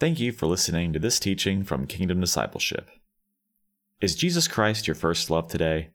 [0.00, 2.90] Thank you for listening to this teaching from Kingdom Discipleship.
[4.00, 5.90] Is Jesus Christ your first love today?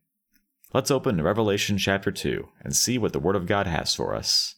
[0.73, 4.15] Let's open to Revelation chapter 2 and see what the Word of God has for
[4.15, 4.55] us.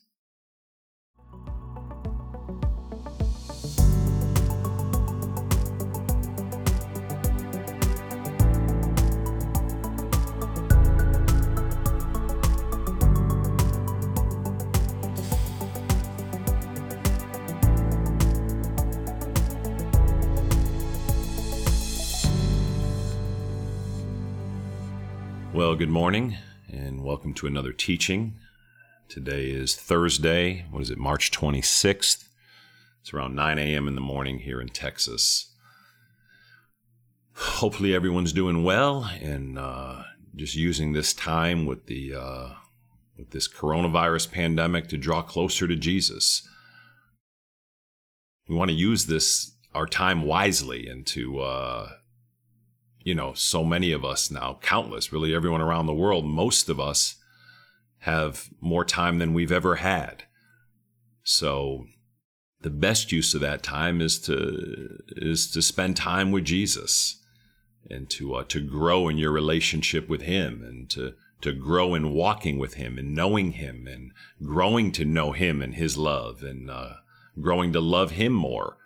[25.81, 26.37] Good morning
[26.71, 28.35] and welcome to another teaching.
[29.09, 30.63] Today is Thursday.
[30.69, 32.27] What is it, March 26th?
[33.01, 33.87] It's around 9 a.m.
[33.87, 35.51] in the morning here in Texas.
[37.33, 40.03] Hopefully, everyone's doing well and uh,
[40.35, 42.49] just using this time with the uh,
[43.17, 46.47] with this coronavirus pandemic to draw closer to Jesus.
[48.47, 51.89] We want to use this our time wisely and to uh,
[53.03, 56.79] you know, so many of us now, countless, really everyone around the world, most of
[56.79, 57.15] us
[57.99, 60.23] have more time than we've ever had.
[61.23, 61.85] So
[62.61, 67.17] the best use of that time is to is to spend time with Jesus
[67.89, 72.13] and to uh, to grow in your relationship with him and to to grow in
[72.13, 74.11] walking with him and knowing him and
[74.43, 76.93] growing to know him and his love and uh,
[77.39, 78.77] growing to love him more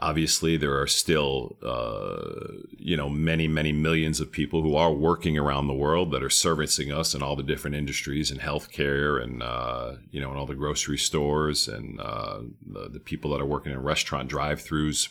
[0.00, 5.38] obviously there are still uh, you know many many millions of people who are working
[5.38, 9.42] around the world that are servicing us in all the different industries and healthcare and
[9.42, 13.46] uh, you know in all the grocery stores and uh, the, the, people that are
[13.46, 15.10] working in restaurant drive-throughs.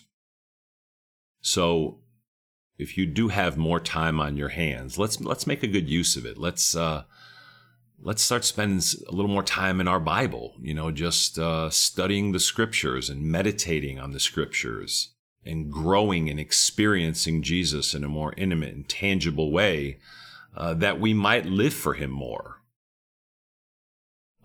[1.42, 2.00] So
[2.78, 6.16] if you do have more time on your hands let's let's make a good use
[6.16, 6.38] of it.
[6.38, 7.04] Let's uh,
[8.04, 12.32] let's start spending a little more time in our Bible, you know, just uh, studying
[12.32, 15.14] the scriptures and meditating on the scriptures
[15.46, 20.00] and growing and experiencing Jesus in a more intimate and tangible way
[20.56, 22.62] uh, that we might live for him more.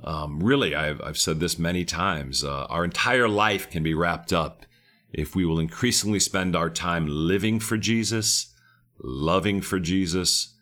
[0.04, 2.44] Um, really, I've, I've said this many times.
[2.44, 4.64] Uh, our entire life can be wrapped up
[5.12, 8.54] if we will increasingly spend our time living for Jesus,
[9.02, 10.54] loving for Jesus,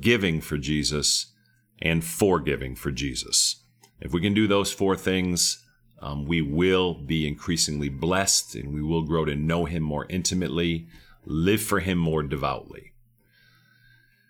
[0.00, 1.32] giving for Jesus,
[1.80, 3.62] and forgiving for Jesus.
[4.00, 5.64] If we can do those four things,
[6.00, 10.86] um, we will be increasingly blessed and we will grow to know Him more intimately,
[11.24, 12.92] live for Him more devoutly.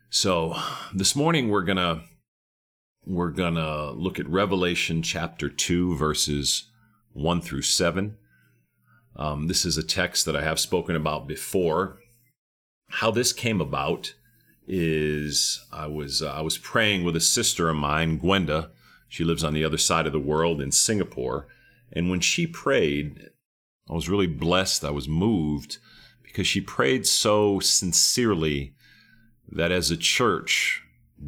[0.09, 0.57] So
[0.95, 2.03] this morning we're gonna
[3.05, 6.71] we're gonna look at Revelation chapter two verses
[7.13, 8.17] one through seven.
[9.17, 11.99] Um, this is a text that I have spoken about before.
[12.89, 14.15] How this came about
[14.67, 18.71] is I was uh, I was praying with a sister of mine, Gwenda.
[19.09, 21.47] She lives on the other side of the world in Singapore,
[21.93, 23.31] and when she prayed,
[23.89, 24.85] I was really blessed.
[24.85, 25.79] I was moved
[26.23, 28.75] because she prayed so sincerely
[29.49, 30.83] that as a church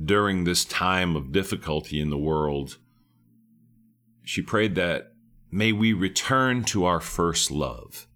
[0.05, 2.79] during this time of difficulty in the world,
[4.23, 5.13] she prayed that
[5.51, 8.07] may we return to our first love.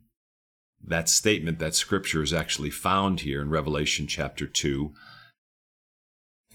[0.84, 4.92] That statement, that scripture is actually found here in Revelation chapter 2.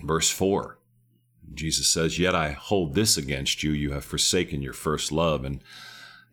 [0.01, 0.77] Verse 4
[1.53, 5.45] Jesus says, Yet I hold this against you, you have forsaken your first love.
[5.45, 5.61] And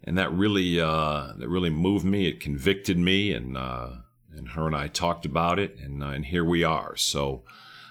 [0.05, 2.29] and that really uh, that really moved me.
[2.29, 3.89] It convicted me, and uh,
[4.37, 6.95] and her and I talked about it, and uh, and here we are.
[6.97, 7.43] So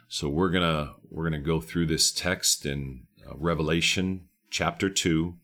[0.08, 5.38] so we're gonna we're gonna go through this text in uh, Revelation chapter two,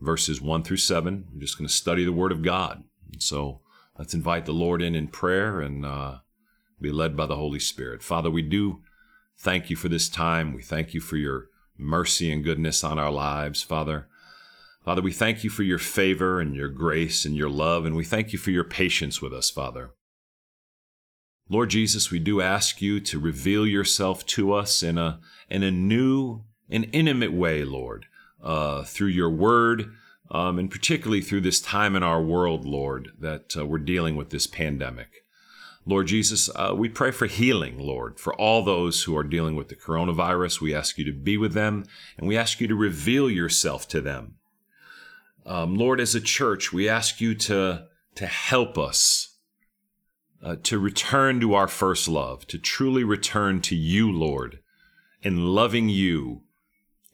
[0.00, 1.26] verses one through seven.
[1.34, 2.84] We're just gonna study the Word of God.
[3.12, 3.60] And so
[3.98, 6.18] let's invite the Lord in in prayer and uh,
[6.80, 8.00] be led by the Holy Spirit.
[8.00, 8.82] Father, we do
[9.40, 10.52] thank you for this time.
[10.52, 14.06] We thank you for your mercy and goodness on our lives, Father.
[14.84, 18.04] Father, we thank you for your favor and your grace and your love, and we
[18.04, 19.90] thank you for your patience with us, Father.
[21.48, 25.70] Lord Jesus, we do ask you to reveal yourself to us in a, in a
[25.70, 28.06] new and intimate way, Lord,
[28.42, 29.92] uh, through your word,
[30.30, 34.30] um, and particularly through this time in our world, Lord, that uh, we're dealing with
[34.30, 35.19] this pandemic.
[35.90, 39.68] Lord Jesus, uh, we pray for healing, Lord, for all those who are dealing with
[39.68, 40.60] the coronavirus.
[40.60, 41.84] We ask you to be with them
[42.16, 44.36] and we ask you to reveal yourself to them.
[45.44, 49.36] Um, Lord, as a church, we ask you to, to help us
[50.42, 54.60] uh, to return to our first love, to truly return to you, Lord,
[55.22, 56.42] and loving you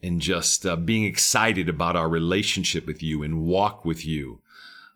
[0.01, 4.41] and just uh, being excited about our relationship with you and walk with you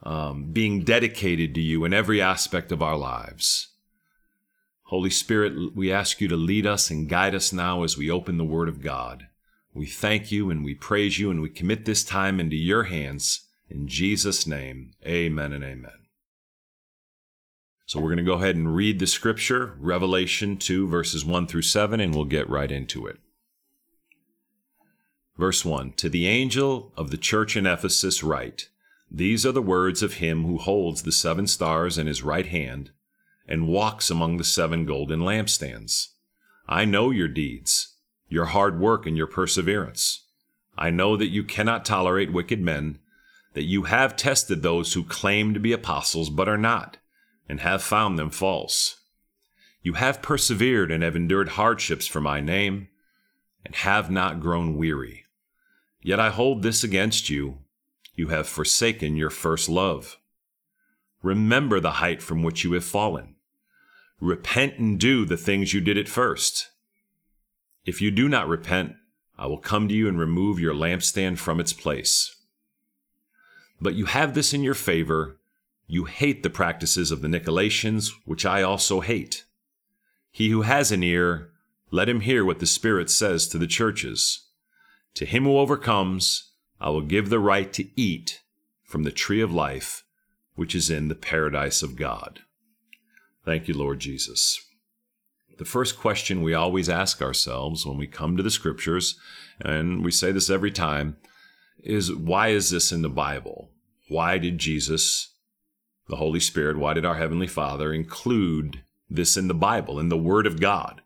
[0.03, 3.70] um, being dedicated to you in every aspect of our lives.
[4.91, 8.37] Holy Spirit, we ask you to lead us and guide us now as we open
[8.37, 9.27] the Word of God.
[9.73, 13.47] We thank you and we praise you and we commit this time into your hands
[13.69, 16.07] In Jesus' name, amen and amen.
[17.85, 21.61] So we're going to go ahead and read the scripture, Revelation 2, verses 1 through
[21.61, 23.19] 7, and we'll get right into it.
[25.37, 28.67] Verse 1 To the angel of the church in Ephesus, write
[29.09, 32.91] These are the words of him who holds the seven stars in his right hand
[33.51, 36.07] and walks among the seven golden lampstands.
[36.69, 37.97] I know your deeds,
[38.29, 40.23] your hard work, and your perseverance.
[40.77, 42.99] I know that you cannot tolerate wicked men,
[43.53, 46.95] that you have tested those who claim to be apostles but are not
[47.49, 49.01] and have found them false.
[49.81, 52.87] You have persevered and have endured hardships for my name,
[53.65, 55.25] and have not grown weary.
[56.01, 57.57] Yet I hold this against you
[58.15, 60.19] you have forsaken your first love.
[61.21, 63.35] Remember the height from which you have fallen.
[64.21, 66.69] Repent and do the things you did at first.
[67.85, 68.93] If you do not repent,
[69.37, 72.33] I will come to you and remove your lampstand from its place.
[73.81, 75.39] But you have this in your favor
[75.91, 79.43] you hate the practices of the Nicolaitans, which I also hate.
[80.31, 81.49] He who has an ear,
[81.91, 84.47] let him hear what the Spirit says to the churches.
[85.15, 88.41] To him who overcomes, I will give the right to eat
[88.85, 90.05] from the tree of life,
[90.55, 92.39] which is in the paradise of God.
[93.43, 94.59] Thank you, Lord Jesus.
[95.57, 99.17] The first question we always ask ourselves when we come to the scriptures,
[99.59, 101.17] and we say this every time,
[101.83, 103.71] is why is this in the Bible?
[104.07, 105.31] Why did Jesus
[106.11, 110.17] the Holy Spirit, why did our Heavenly Father include this in the Bible, in the
[110.17, 111.01] Word of God?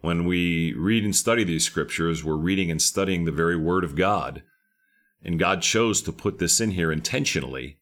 [0.00, 3.96] When we read and study these scriptures, we're reading and studying the very Word of
[3.96, 4.42] God.
[5.22, 7.78] And God chose to put this in here intentionally.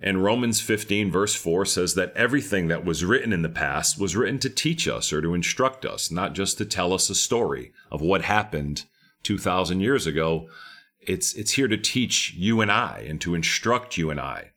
[0.00, 4.16] And Romans 15, verse 4 says that everything that was written in the past was
[4.16, 7.72] written to teach us or to instruct us, not just to tell us a story
[7.90, 8.84] of what happened
[9.22, 10.48] 2,000 years ago.
[11.00, 14.50] It's, it's here to teach you and I and to instruct you and I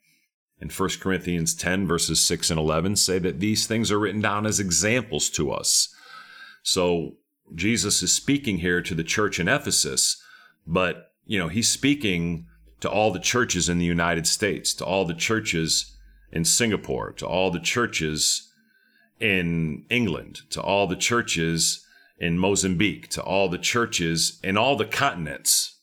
[0.60, 4.46] in 1 Corinthians 10, verses 6 and 11, say that these things are written down
[4.46, 5.94] as examples to us.
[6.64, 7.18] So
[7.54, 10.22] Jesus is speaking here to the church in Ephesus,
[10.66, 12.48] but, you know, he's speaking
[12.80, 15.96] to all the churches in the United States, to all the churches
[16.32, 18.52] in Singapore, to all the churches
[19.20, 21.86] in England, to all the churches
[22.20, 25.78] in Mozambique, to all the churches in all the continents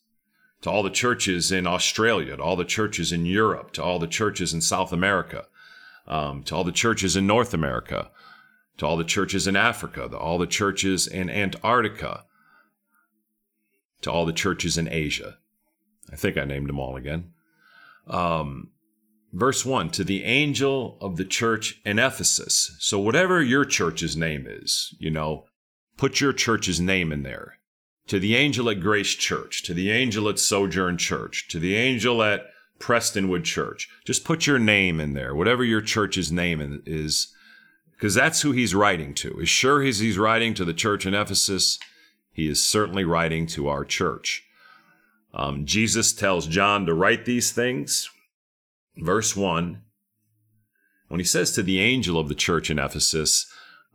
[0.65, 4.07] to all the churches in Australia, to all the churches in Europe, to all the
[4.07, 5.45] churches in South America,
[6.07, 8.11] um, to all the churches in North America,
[8.79, 12.25] to all the churches in Africa, to all the churches in Antarctica,
[14.01, 15.37] to all the churches in Asia.
[16.13, 17.33] I think I named them all again.
[18.07, 18.71] Um,
[19.33, 22.77] verse 1 to the angel of the church in Ephesus.
[22.79, 25.45] So, whatever your church's name is, you know,
[25.97, 27.59] put your church's name in there
[28.07, 32.23] to the angel at Grace Church, to the angel at Sojourn Church, to the angel
[32.23, 32.47] at
[32.79, 33.89] Prestonwood Church.
[34.05, 37.33] Just put your name in there, whatever your church's name is,
[37.93, 39.39] because that's who he's writing to.
[39.41, 41.79] As sure as he's writing to the church in Ephesus,
[42.33, 44.44] he is certainly writing to our church.
[45.35, 48.09] Um, Jesus tells John to write these things.
[48.97, 49.83] Verse 1
[51.09, 53.47] When he says to the angel of the church in Ephesus,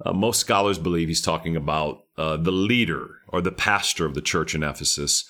[0.06, 4.22] uh, most scholars believe he's talking about uh, the leader or the pastor of the
[4.22, 5.30] church in Ephesus.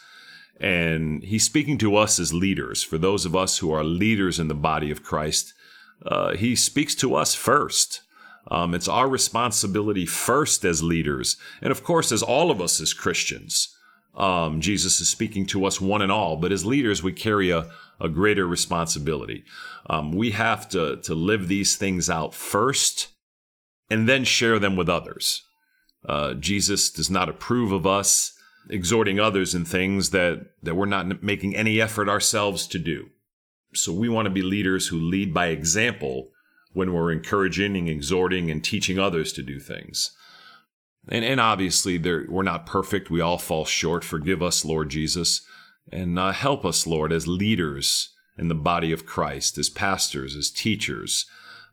[0.60, 4.50] And he's speaking to us as leaders, for those of us who are leaders in
[4.50, 5.54] the body of Christ.
[6.06, 8.02] Uh, he speaks to us first.
[8.52, 11.38] Um, it's our responsibility first as leaders.
[11.62, 13.76] And of course, as all of us as Christians,
[14.16, 16.36] um, Jesus is speaking to us one and all.
[16.36, 19.44] But as leaders, we carry a, a greater responsibility.
[19.90, 23.10] Um, we have to, to live these things out first
[23.90, 25.44] and then share them with others.
[26.06, 28.34] Uh, Jesus does not approve of us
[28.70, 33.10] exhorting others in things that, that we're not making any effort ourselves to do.
[33.74, 36.30] So we want to be leaders who lead by example
[36.74, 40.12] when we're encouraging and exhorting and teaching others to do things.
[41.10, 43.10] And, and obviously, we're not perfect.
[43.10, 44.04] We all fall short.
[44.04, 45.42] Forgive us, Lord Jesus.
[45.92, 50.52] And uh, help us, Lord, as leaders in the body of Christ, as pastors, as
[50.52, 51.26] teachers,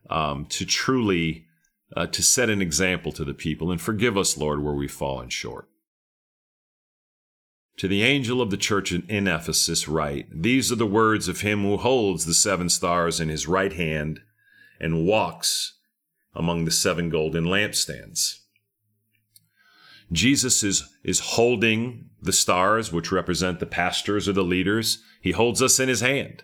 [0.09, 1.45] um, to truly
[1.95, 5.29] uh, to set an example to the people, and forgive us, Lord, where we've fallen
[5.29, 5.69] short.
[7.77, 11.61] To the angel of the church in Ephesus, write These are the words of him
[11.61, 14.21] who holds the seven stars in his right hand
[14.79, 15.77] and walks
[16.33, 18.39] among the seven golden lampstands.
[20.11, 25.03] Jesus is, is holding the stars, which represent the pastors or the leaders.
[25.21, 26.43] He holds us in his hand.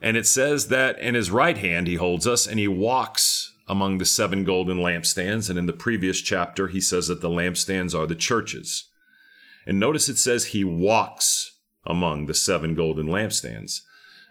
[0.00, 3.98] And it says that in his right hand he holds us and he walks among
[3.98, 5.50] the seven golden lampstands.
[5.50, 8.88] And in the previous chapter, he says that the lampstands are the churches.
[9.66, 13.80] And notice it says he walks among the seven golden lampstands.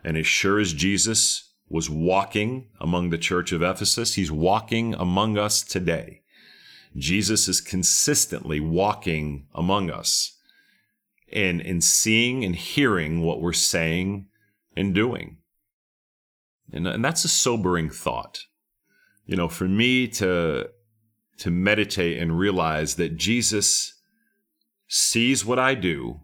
[0.03, 5.37] And as sure as Jesus was walking among the church of Ephesus, he's walking among
[5.37, 6.21] us today.
[6.95, 10.37] Jesus is consistently walking among us
[11.31, 14.27] and in seeing and hearing what we're saying
[14.75, 15.37] and doing.
[16.71, 18.45] And, and that's a sobering thought.
[19.25, 20.69] You know, for me to
[21.37, 23.93] to meditate and realize that Jesus
[24.87, 26.21] sees what I do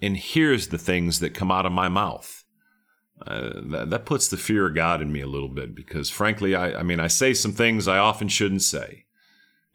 [0.00, 2.39] and hears the things that come out of my mouth.
[3.26, 6.54] Uh, that, that puts the fear of God in me a little bit because, frankly,
[6.54, 9.04] I, I mean, I say some things I often shouldn't say.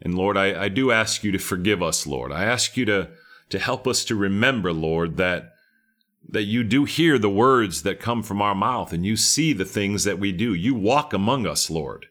[0.01, 2.31] And Lord, I, I do ask you to forgive us, Lord.
[2.31, 3.11] I ask you to,
[3.49, 5.53] to help us to remember, Lord, that,
[6.27, 9.63] that you do hear the words that come from our mouth and you see the
[9.63, 10.53] things that we do.
[10.53, 12.07] You walk among us, Lord.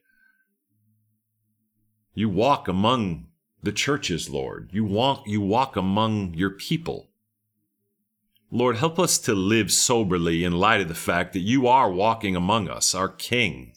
[2.15, 3.27] You walk among
[3.61, 4.71] the churches, Lord.
[4.73, 7.11] You walk, you walk among your people.
[8.55, 12.37] Lord, help us to live soberly in light of the fact that you are walking
[12.37, 13.73] among us, our King,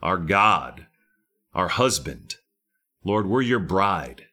[0.00, 0.86] our God,
[1.52, 2.36] our husband.
[3.04, 4.24] Lord, we're your bride.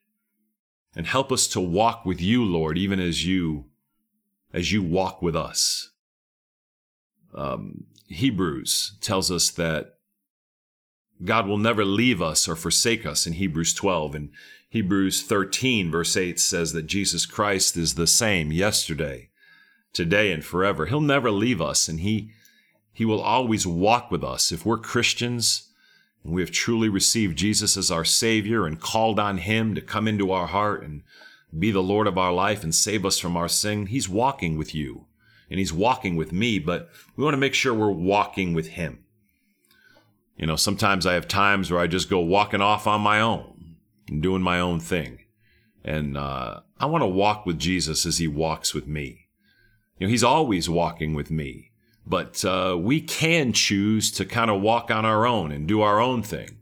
[0.96, 3.66] And help us to walk with you, Lord, even as you
[4.54, 5.90] as you walk with us.
[7.34, 9.96] Um, Hebrews tells us that
[11.22, 14.14] God will never leave us or forsake us in Hebrews 12.
[14.14, 14.30] And
[14.70, 19.27] Hebrews 13, verse 8 says that Jesus Christ is the same yesterday,
[19.98, 20.86] today, and forever.
[20.86, 22.30] He'll never leave us, and He,
[22.92, 24.52] he will always walk with us.
[24.52, 25.70] If we're Christians
[26.22, 30.06] and we have truly received Jesus as our Savior and called on Him to come
[30.06, 31.02] into our heart and
[31.58, 34.72] be the Lord of our life and save us from our sin, He's walking with
[34.72, 35.06] you
[35.50, 39.04] and He's walking with me, but we want to make sure we're walking with Him.
[40.36, 43.74] You know, sometimes I have times where I just go walking off on my own
[44.06, 45.24] and doing my own thing.
[45.84, 49.27] And uh, I want to walk with Jesus as he walks with me.
[49.98, 51.70] You know, he's always walking with me,
[52.06, 56.00] but uh, we can choose to kind of walk on our own and do our
[56.00, 56.58] own thing.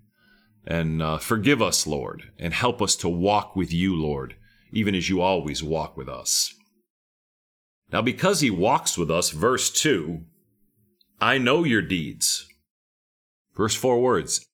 [0.67, 4.35] And uh, forgive us, Lord, and help us to walk with you, Lord,
[4.73, 6.53] even as you always walk with us.
[7.93, 10.23] Now, because he walks with us, verse 2,
[11.21, 12.49] I know your deeds.
[13.55, 14.45] Verse 4 words,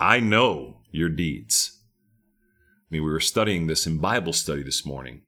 [0.00, 1.78] I know your deeds.
[2.90, 5.22] I mean, we were studying this in Bible study this morning.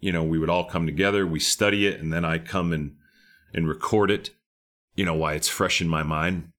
[0.00, 2.96] You know, we would all come together, we study it, and then I come and,
[3.52, 4.30] and record it.
[4.94, 6.50] You know why it's fresh in my mind.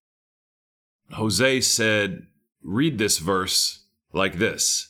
[1.12, 2.28] Jose said,
[2.64, 4.90] read this verse like this.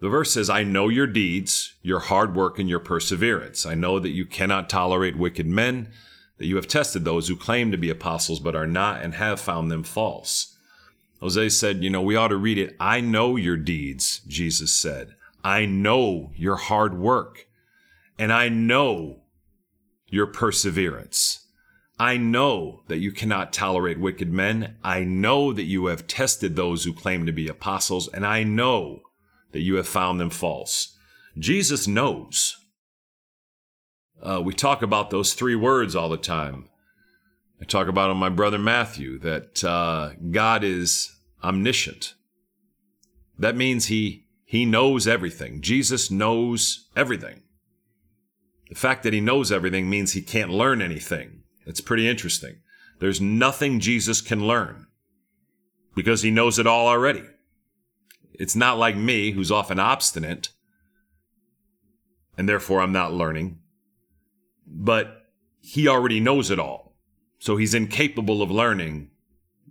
[0.00, 3.66] The verse says, I know your deeds, your hard work, and your perseverance.
[3.66, 5.88] I know that you cannot tolerate wicked men,
[6.38, 9.40] that you have tested those who claim to be apostles but are not, and have
[9.40, 10.56] found them false.
[11.20, 12.76] Jose said, You know, we ought to read it.
[12.78, 15.16] I know your deeds, Jesus said.
[15.42, 17.47] I know your hard work.
[18.18, 19.22] And I know
[20.08, 21.46] your perseverance.
[21.98, 24.76] I know that you cannot tolerate wicked men.
[24.82, 29.00] I know that you have tested those who claim to be apostles, and I know
[29.52, 30.96] that you have found them false.
[31.38, 32.56] Jesus knows.
[34.22, 36.68] Uh, we talk about those three words all the time
[37.60, 42.14] I talk about in my brother Matthew that uh, God is omniscient.
[43.38, 45.60] That means he he knows everything.
[45.60, 47.42] Jesus knows everything.
[48.68, 51.42] The fact that he knows everything means he can't learn anything.
[51.66, 52.56] It's pretty interesting.
[52.98, 54.86] There's nothing Jesus can learn
[55.94, 57.24] because he knows it all already.
[58.34, 60.50] It's not like me, who's often obstinate,
[62.36, 63.58] and therefore I'm not learning,
[64.66, 65.22] but
[65.60, 66.96] he already knows it all.
[67.40, 69.10] So he's incapable of learning.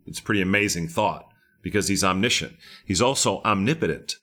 [0.06, 1.28] It's a pretty amazing thought
[1.62, 2.58] because he's omniscient.
[2.86, 4.16] He's also omnipotent.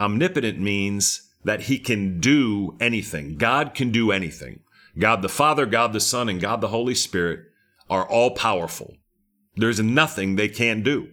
[0.00, 3.36] Omnipotent means that he can do anything.
[3.36, 4.60] God can do anything.
[4.98, 7.40] God the Father, God the Son, and God the Holy Spirit
[7.88, 8.96] are all powerful.
[9.54, 11.08] There's nothing they can't do.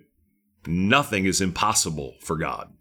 [0.65, 2.73] Nothing is impossible for God.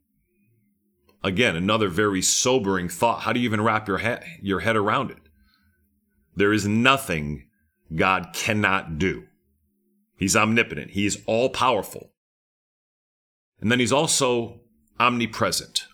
[1.23, 3.21] Again, another very sobering thought.
[3.21, 5.19] How do you even wrap your head, your head around it?
[6.35, 7.49] There is nothing
[7.95, 9.25] God cannot do.
[10.17, 10.93] He's omnipotent.
[10.93, 12.13] He is all powerful.
[13.61, 14.61] And then he's also
[14.99, 15.85] omnipresent,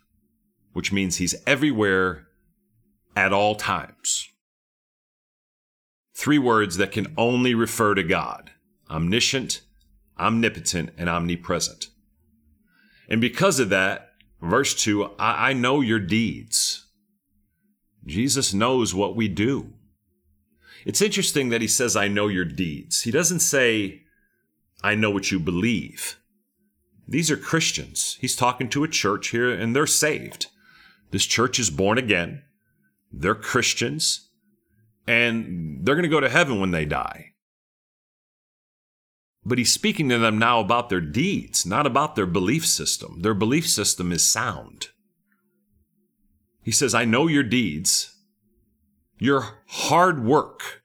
[0.78, 2.28] which means he's everywhere
[3.16, 4.28] at all times.
[6.14, 8.52] Three words that can only refer to God
[8.88, 9.62] omniscient,
[10.20, 11.88] omnipotent, and omnipresent.
[13.08, 16.86] And because of that, verse 2 I, I know your deeds.
[18.06, 19.72] Jesus knows what we do.
[20.86, 23.02] It's interesting that he says, I know your deeds.
[23.02, 24.02] He doesn't say,
[24.84, 26.20] I know what you believe.
[27.08, 28.16] These are Christians.
[28.20, 30.46] He's talking to a church here, and they're saved.
[31.10, 32.42] This church is born again.
[33.12, 34.28] They're Christians.
[35.08, 37.32] and they're going to go to heaven when they die.
[39.44, 43.20] But he's speaking to them now about their deeds, not about their belief system.
[43.22, 44.88] Their belief system is sound.
[46.62, 48.14] He says, I know your deeds,
[49.18, 50.82] your hard work.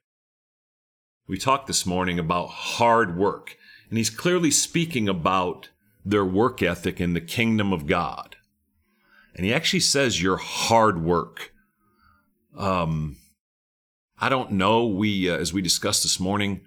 [1.28, 3.56] We talked this morning about hard work,
[3.90, 5.68] and he's clearly speaking about
[6.02, 8.33] their work ethic in the kingdom of God.
[9.34, 11.52] And he actually says your hard work.
[12.56, 13.16] Um,
[14.18, 14.86] I don't know.
[14.86, 16.60] We, uh, as we discussed this morning,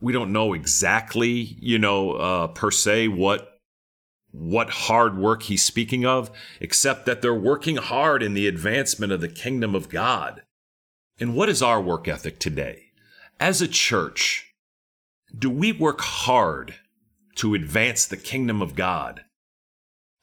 [0.00, 3.48] we don't know exactly, you know, uh, per se what
[4.32, 9.20] what hard work he's speaking of, except that they're working hard in the advancement of
[9.20, 10.42] the kingdom of God.
[11.20, 12.84] And what is our work ethic today?
[13.38, 14.54] As a church,
[15.38, 16.74] do we work hard
[17.36, 19.22] to advance the kingdom of God?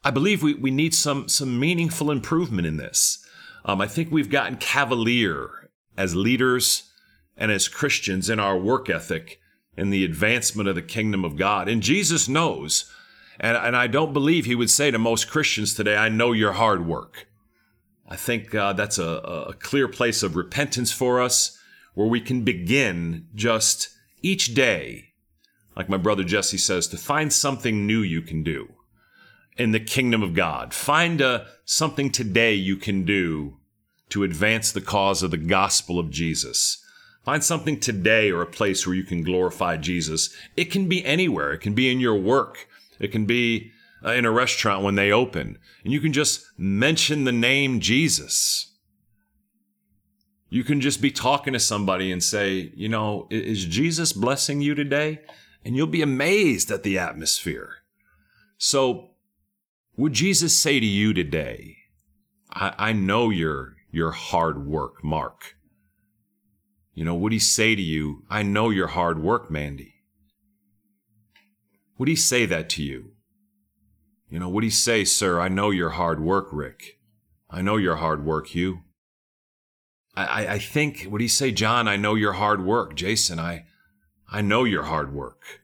[0.04, 3.26] I believe we, we need some, some meaningful improvement in this.
[3.66, 6.90] Um, I think we've gotten cavalier as leaders
[7.36, 9.40] and as Christians in our work ethic
[9.76, 11.68] in the advancement of the kingdom of God.
[11.68, 12.92] And Jesus knows
[13.40, 16.54] and, and I don't believe he would say to most Christians today, I know your
[16.54, 17.28] hard work.
[18.08, 21.58] I think uh, that's a, a clear place of repentance for us
[21.94, 23.90] where we can begin just
[24.22, 25.14] each day,
[25.76, 28.74] like my brother Jesse says, to find something new you can do
[29.60, 30.74] in the kingdom of God.
[30.74, 33.58] Find uh, something today you can do
[34.10, 36.84] to advance the cause of the gospel of Jesus.
[37.24, 40.36] Find something today or a place where you can glorify Jesus.
[40.56, 41.54] It can be anywhere.
[41.54, 42.68] It can be in your work.
[43.00, 43.72] It can be
[44.04, 48.72] uh, in a restaurant when they open, and you can just mention the name Jesus.
[50.50, 54.74] You can just be talking to somebody and say, you know, is Jesus blessing you
[54.74, 55.20] today?
[55.64, 57.76] And you'll be amazed at the atmosphere.
[58.58, 59.09] So,
[60.00, 61.76] would Jesus say to you today,
[62.54, 65.58] I, I know your, your hard work, Mark.
[66.94, 69.96] You know, would he say to you, I know your hard work, Mandy?
[71.98, 73.12] Would he say that to you?
[74.30, 77.00] You know, would he say, Sir, I know your hard work, Rick?
[77.50, 78.84] I know your hard work, Hugh.
[80.16, 82.96] I, I, think, would he say, John, I know your hard work?
[82.96, 83.66] Jason, I,
[84.32, 85.60] I know your hard work.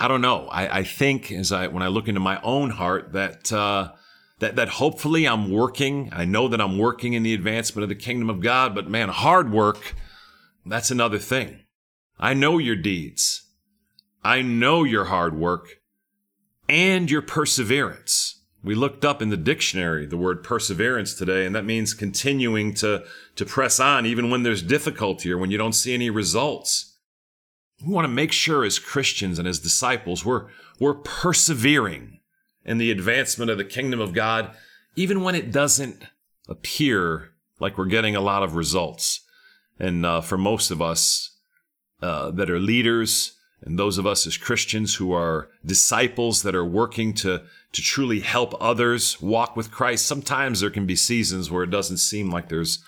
[0.00, 0.48] I don't know.
[0.48, 3.92] I, I think as I when I look into my own heart that uh,
[4.38, 6.08] that that hopefully I'm working.
[6.12, 8.74] I know that I'm working in the advancement of the kingdom of God.
[8.74, 9.94] But man, hard work,
[10.64, 11.60] that's another thing.
[12.18, 13.42] I know your deeds.
[14.24, 15.80] I know your hard work
[16.68, 18.40] and your perseverance.
[18.62, 23.04] We looked up in the dictionary the word perseverance today, and that means continuing to,
[23.36, 26.89] to press on even when there's difficulty or when you don't see any results.
[27.84, 30.46] We want to make sure as Christians and as disciples, we're,
[30.78, 32.20] we're persevering
[32.64, 34.54] in the advancement of the kingdom of God,
[34.96, 36.04] even when it doesn't
[36.48, 39.20] appear like we're getting a lot of results.
[39.78, 41.36] And uh, for most of us
[42.02, 46.64] uh, that are leaders, and those of us as Christians who are disciples that are
[46.64, 51.62] working to, to truly help others walk with Christ, sometimes there can be seasons where
[51.62, 52.82] it doesn't seem like there's,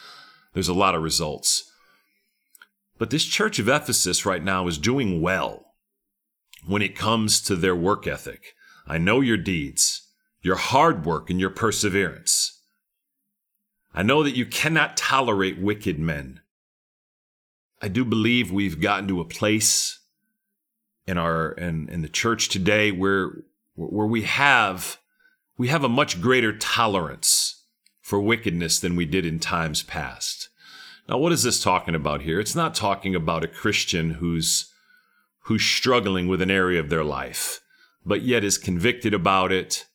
[0.55, 1.72] there's a lot of results.
[3.03, 5.75] But this church of Ephesus right now is doing well
[6.65, 8.55] when it comes to their work ethic.
[8.87, 10.09] I know your deeds,
[10.41, 12.61] your hard work, and your perseverance.
[13.93, 16.43] I know that you cannot tolerate wicked men.
[17.81, 19.99] I do believe we've gotten to a place
[21.05, 23.33] in our in, in the church today where
[23.75, 24.99] where we have
[25.59, 27.65] we have a much greater tolerance
[28.01, 30.41] for wickedness than we did in times past.
[31.09, 32.38] Now, what is this talking about here?
[32.38, 34.71] It's not talking about a Christian who's
[35.47, 37.61] who's struggling with an area of their life,
[38.07, 39.87] but yet is convicted about it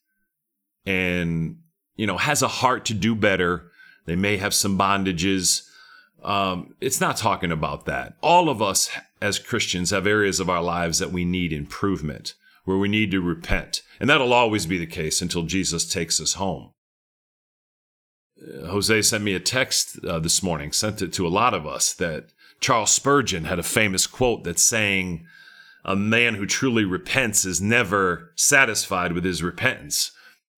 [0.85, 1.59] and
[1.95, 3.71] you know has a heart to do better.
[4.05, 5.63] They may have some bondages.
[6.23, 8.15] Um, it's not talking about that.
[8.21, 8.89] All of us
[9.21, 12.33] as Christians have areas of our lives that we need improvement,
[12.65, 13.81] where we need to repent.
[13.99, 16.71] And that'll always be the case until Jesus takes us home.
[18.41, 21.65] Uh, Jose sent me a text uh, this morning, sent it to a lot of
[21.65, 22.27] us, that
[22.59, 25.25] Charles Spurgeon had a famous quote that's saying,
[25.85, 30.11] A man who truly repents is never satisfied with his repentance.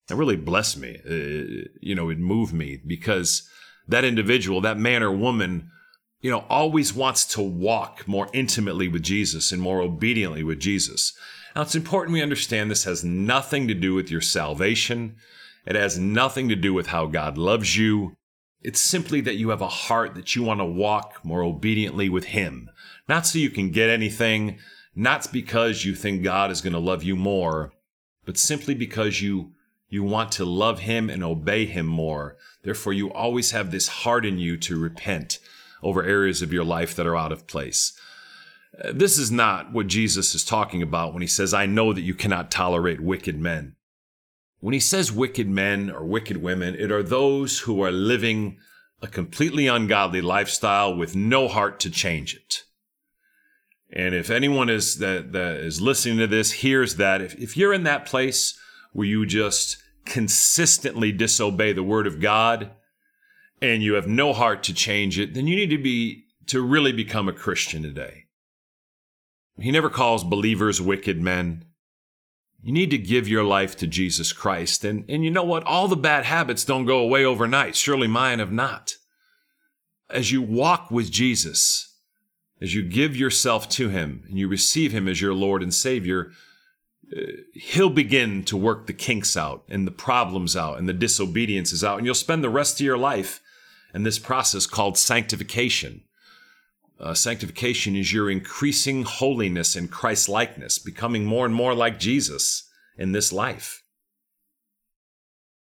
[0.07, 0.99] That really blessed me.
[1.05, 3.47] Uh, you know, it moved me because
[3.87, 5.69] that individual, that man or woman,
[6.21, 11.13] you know, always wants to walk more intimately with Jesus and more obediently with Jesus.
[11.55, 15.15] Now, it's important we understand this has nothing to do with your salvation.
[15.65, 18.15] It has nothing to do with how God loves you.
[18.61, 22.25] It's simply that you have a heart that you want to walk more obediently with
[22.25, 22.69] Him.
[23.07, 24.59] Not so you can get anything,
[24.95, 27.71] not because you think God is going to love you more,
[28.25, 29.53] but simply because you,
[29.91, 32.37] You want to love him and obey him more.
[32.63, 35.39] Therefore, you always have this heart in you to repent
[35.81, 37.93] over areas of your life that are out of place.
[38.83, 42.01] Uh, this is not what Jesus is talking about when he says, I know that
[42.01, 43.75] you cannot tolerate wicked men.
[44.59, 48.57] When he says wicked men or wicked women, it are those who are living
[49.01, 52.63] a completely ungodly lifestyle with no heart to change it.
[53.91, 57.73] And if anyone is that, that is listening to this hears that, if, if you're
[57.73, 58.59] in that place
[58.91, 62.71] where you just consistently disobey the word of God
[63.61, 66.91] and you have no heart to change it, then you need to be to really
[66.91, 68.25] become a Christian today.
[69.59, 71.65] He never calls believers wicked men.
[72.61, 74.83] You need to give your life to Jesus Christ.
[74.83, 75.63] And, and you know what?
[75.63, 77.75] All the bad habits don't go away overnight.
[77.75, 78.95] Surely mine have not.
[80.09, 81.95] As you walk with Jesus,
[82.61, 86.31] as you give yourself to Him and you receive Him as your Lord and Savior,
[87.15, 87.21] uh,
[87.53, 91.97] He'll begin to work the kinks out and the problems out and the disobediences out.
[91.97, 93.41] And you'll spend the rest of your life
[93.93, 96.03] in this process called sanctification.
[96.99, 102.69] Uh, sanctification is your increasing holiness and Christ likeness, becoming more and more like Jesus
[102.97, 103.83] in this life.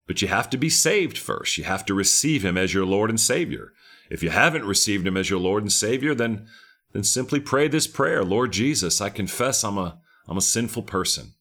[0.06, 1.58] But you have to be saved first.
[1.58, 3.74] You have to receive Him as your Lord and Savior.
[4.10, 6.46] If you haven't received Him as your Lord and Savior, then,
[6.92, 11.34] then simply pray this prayer Lord Jesus, I confess I'm a, I'm a sinful person.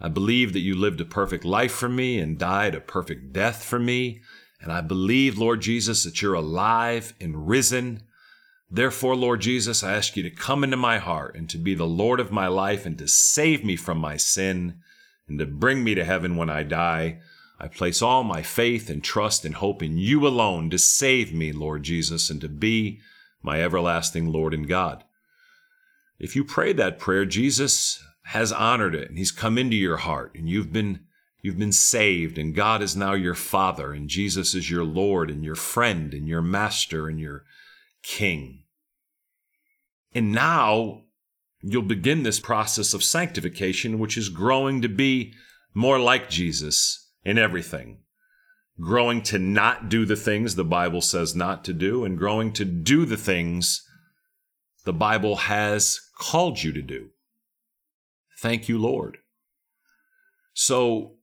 [0.00, 3.62] I believe that you lived a perfect life for me and died a perfect death
[3.62, 4.22] for me.
[4.60, 8.02] And I believe, Lord Jesus, that you're alive and risen
[8.70, 11.86] Therefore, Lord Jesus, I ask you to come into my heart and to be the
[11.86, 14.78] Lord of my life and to save me from my sin
[15.26, 17.18] and to bring me to heaven when I die.
[17.58, 21.52] I place all my faith and trust and hope in you alone to save me,
[21.52, 23.00] Lord Jesus, and to be
[23.42, 25.02] my everlasting Lord and God.
[26.20, 30.32] If you pray that prayer, Jesus has honored it and he's come into your heart
[30.36, 31.00] and you've been
[31.42, 35.42] you've been saved and God is now your father and Jesus is your Lord and
[35.42, 37.44] your friend and your master and your
[38.02, 38.64] king.
[40.14, 41.02] And now
[41.62, 45.34] you'll begin this process of sanctification, which is growing to be
[45.74, 47.98] more like Jesus in everything.
[48.80, 52.64] Growing to not do the things the Bible says not to do, and growing to
[52.64, 53.86] do the things
[54.84, 57.10] the Bible has called you to do.
[58.38, 59.18] Thank you, Lord.
[60.54, 61.16] So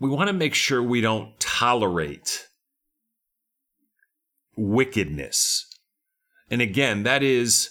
[0.00, 2.48] we want to make sure we don't tolerate
[4.56, 5.75] wickedness
[6.50, 7.70] and again, that is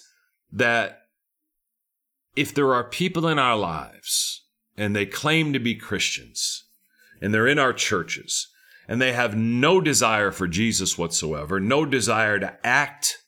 [0.51, 1.01] that
[2.35, 4.43] if there are people in our lives
[4.77, 6.65] and they claim to be Christians
[7.21, 8.49] and they're in our churches
[8.87, 13.19] and they have no desire for Jesus whatsoever, no desire to act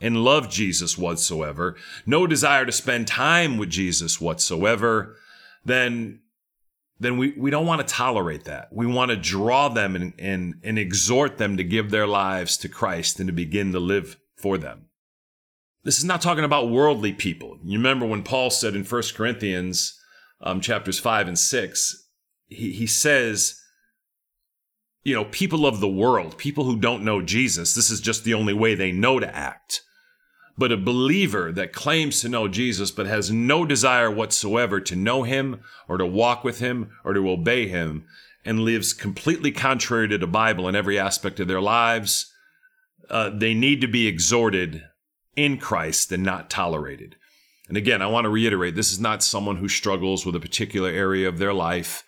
[0.00, 1.76] and love Jesus whatsoever,
[2.06, 5.16] no desire to spend time with Jesus whatsoever,
[5.64, 6.20] then
[7.00, 8.68] then we, we don't want to tolerate that.
[8.72, 12.68] We want to draw them and, and, and exhort them to give their lives to
[12.68, 14.84] Christ and to begin to live for them.
[15.84, 17.58] This is not talking about worldly people.
[17.64, 19.98] You remember when Paul said in 1 Corinthians
[20.42, 22.08] um, chapters 5 and 6,
[22.48, 23.58] he, he says,
[25.02, 28.34] you know, people of the world, people who don't know Jesus, this is just the
[28.34, 29.80] only way they know to act.
[30.58, 35.22] But a believer that claims to know Jesus but has no desire whatsoever to know
[35.22, 38.04] him or to walk with him or to obey him
[38.44, 42.30] and lives completely contrary to the Bible in every aspect of their lives,
[43.14, 44.82] uh, they need to be exhorted
[45.36, 47.14] in Christ and not tolerated.
[47.68, 50.90] And again, I want to reiterate this is not someone who struggles with a particular
[50.90, 52.02] area of their life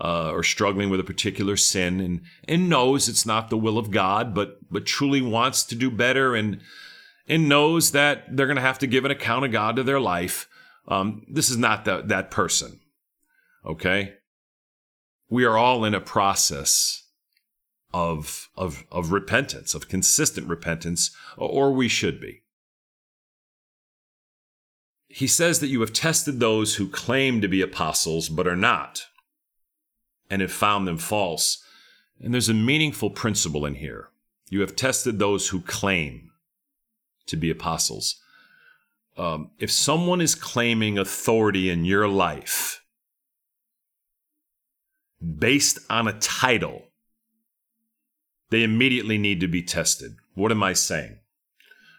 [0.00, 3.92] uh, or struggling with a particular sin and, and knows it's not the will of
[3.92, 6.60] God, but, but truly wants to do better and,
[7.28, 10.00] and knows that they're going to have to give an account of God to their
[10.00, 10.48] life.
[10.88, 12.80] Um, this is not the, that person.
[13.64, 14.14] Okay?
[15.30, 17.04] We are all in a process
[17.92, 22.42] of, of, of repentance, of consistent repentance, or we should be.
[25.08, 29.06] He says that you have tested those who claim to be apostles but are not,
[30.30, 31.64] and have found them false.
[32.22, 34.10] And there's a meaningful principle in here.
[34.50, 36.30] You have tested those who claim
[37.26, 38.20] to be apostles.
[39.16, 42.82] Um, if someone is claiming authority in your life
[45.38, 46.87] based on a title,
[48.50, 50.16] they immediately need to be tested.
[50.34, 51.18] What am I saying?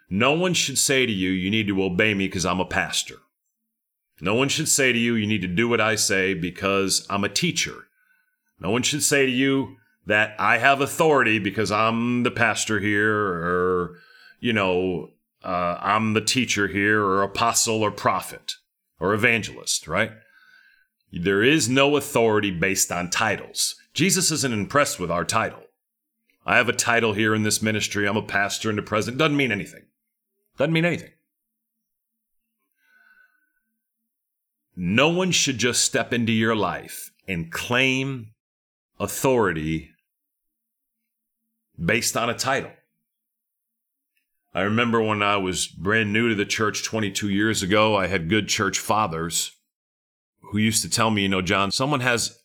[0.09, 3.17] No one should say to you, you need to obey me because I'm a pastor.
[4.21, 7.23] No one should say to you, you need to do what I say because I'm
[7.23, 7.87] a teacher.
[8.59, 13.15] No one should say to you that I have authority because I'm the pastor here
[13.15, 13.95] or,
[14.39, 15.11] you know,
[15.43, 18.55] uh, I'm the teacher here or apostle or prophet
[18.99, 20.11] or evangelist, right?
[21.13, 23.75] There is no authority based on titles.
[23.93, 25.63] Jesus isn't impressed with our title.
[26.49, 28.07] I have a title here in this ministry.
[28.07, 29.19] I'm a pastor and a president.
[29.19, 29.83] Doesn't mean anything.
[30.57, 31.11] Doesn't mean anything.
[34.75, 38.31] No one should just step into your life and claim
[38.99, 39.91] authority
[41.79, 42.71] based on a title.
[44.51, 48.27] I remember when I was brand new to the church 22 years ago, I had
[48.27, 49.51] good church fathers
[50.41, 52.39] who used to tell me, you know, John, someone has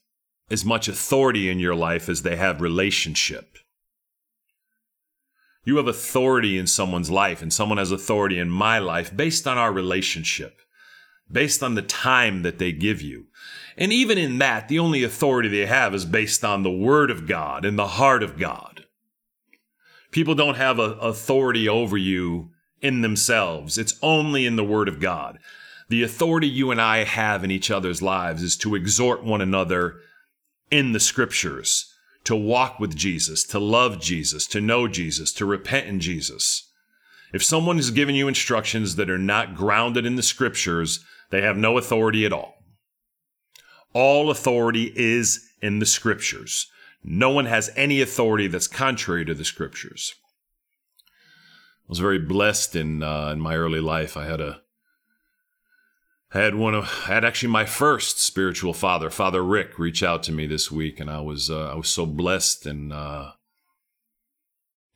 [0.50, 3.56] as much authority in your life as they have relationship.
[5.64, 9.57] You have authority in someone's life, and someone has authority in my life based on
[9.57, 10.61] our relationship,
[11.31, 13.27] based on the time that they give you.
[13.77, 17.27] And even in that, the only authority they have is based on the Word of
[17.27, 18.85] God and the heart of God.
[20.11, 22.50] People don't have authority over you
[22.81, 23.79] in themselves.
[23.79, 25.38] It's only in the Word of God.
[25.88, 29.96] The authority you and I have in each other's lives is to exhort one another
[30.70, 31.93] in the scriptures
[32.24, 36.70] to walk with Jesus, to love Jesus, to know Jesus, to repent in Jesus.
[37.32, 41.56] If someone is giving you instructions that are not grounded in the scriptures, they have
[41.56, 42.54] no authority at all.
[43.92, 46.66] All authority is in the scriptures.
[47.02, 50.14] No one has any authority that's contrary to the scriptures.
[50.98, 54.16] I was very blessed in uh, in my early life.
[54.16, 54.62] I had a
[56.40, 60.33] had one of I had actually my first spiritual father, Father Rick, reach out to
[60.33, 63.33] me this week, and I was uh, I was so blessed and uh,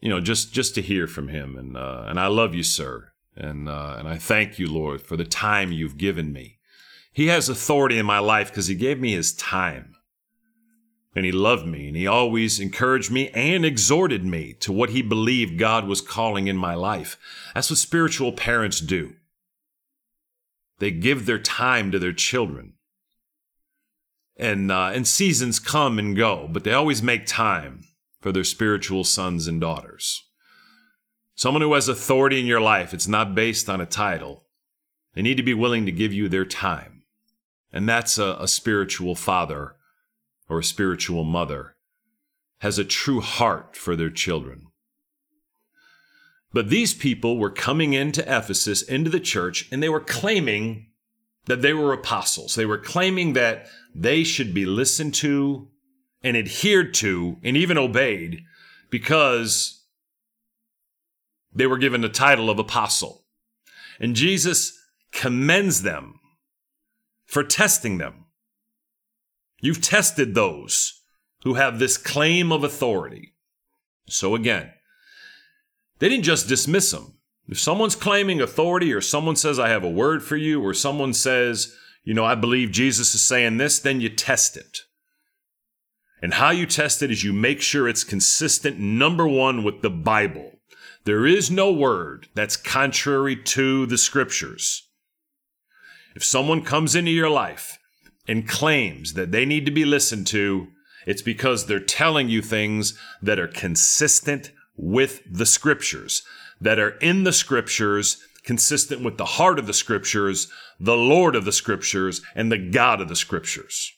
[0.00, 3.12] you know just just to hear from him, and uh, and I love you, sir,
[3.36, 6.58] and uh, and I thank you, Lord, for the time you've given me.
[7.12, 9.94] He has authority in my life because he gave me his time,
[11.14, 15.02] and he loved me, and he always encouraged me and exhorted me to what he
[15.02, 17.16] believed God was calling in my life.
[17.54, 19.14] That's what spiritual parents do.
[20.78, 22.74] They give their time to their children.
[24.36, 27.82] And, uh, and seasons come and go, but they always make time
[28.20, 30.24] for their spiritual sons and daughters.
[31.34, 34.44] Someone who has authority in your life, it's not based on a title.
[35.14, 37.02] They need to be willing to give you their time.
[37.72, 39.74] And that's a, a spiritual father
[40.48, 41.74] or a spiritual mother,
[42.60, 44.67] has a true heart for their children.
[46.52, 50.86] But these people were coming into Ephesus, into the church, and they were claiming
[51.46, 52.54] that they were apostles.
[52.54, 55.68] They were claiming that they should be listened to
[56.22, 58.42] and adhered to and even obeyed
[58.90, 59.84] because
[61.54, 63.24] they were given the title of apostle.
[64.00, 64.78] And Jesus
[65.12, 66.20] commends them
[67.26, 68.26] for testing them.
[69.60, 71.02] You've tested those
[71.44, 73.34] who have this claim of authority.
[74.08, 74.72] So again,
[75.98, 77.14] they didn't just dismiss them.
[77.48, 81.14] If someone's claiming authority or someone says, I have a word for you, or someone
[81.14, 84.80] says, you know, I believe Jesus is saying this, then you test it.
[86.20, 89.90] And how you test it is you make sure it's consistent, number one, with the
[89.90, 90.52] Bible.
[91.04, 94.88] There is no word that's contrary to the scriptures.
[96.14, 97.78] If someone comes into your life
[98.26, 100.68] and claims that they need to be listened to,
[101.06, 106.22] it's because they're telling you things that are consistent with the scriptures,
[106.60, 111.44] that are in the scriptures, consistent with the heart of the scriptures, the Lord of
[111.44, 113.92] the scriptures, and the God of the scriptures.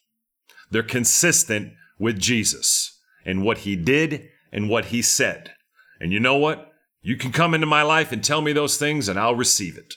[0.70, 5.52] They're consistent with Jesus and what he did and what he said.
[6.00, 6.72] And you know what?
[7.02, 9.94] You can come into my life and tell me those things and I'll receive it.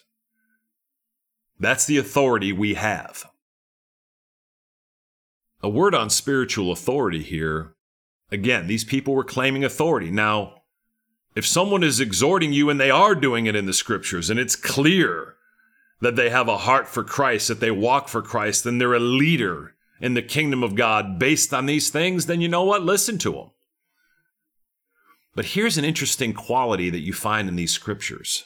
[1.59, 3.25] That's the authority we have.
[5.61, 7.75] A word on spiritual authority here.
[8.31, 10.11] Again, these people were claiming authority.
[10.11, 10.62] Now,
[11.35, 14.55] if someone is exhorting you and they are doing it in the scriptures and it's
[14.55, 15.35] clear
[16.01, 18.99] that they have a heart for Christ, that they walk for Christ, then they're a
[18.99, 22.83] leader in the kingdom of God based on these things, then you know what?
[22.83, 23.51] Listen to them.
[25.35, 28.45] But here's an interesting quality that you find in these scriptures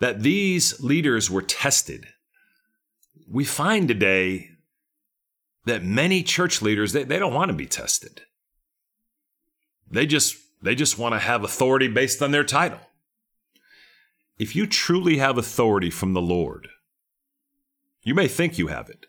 [0.00, 2.06] that these leaders were tested.
[3.28, 4.50] We find today
[5.64, 8.22] that many church leaders, they, they don't want to be tested.
[9.90, 12.80] They just they just want to have authority based on their title.
[14.38, 16.68] If you truly have authority from the Lord,
[18.02, 19.06] you may think you have it,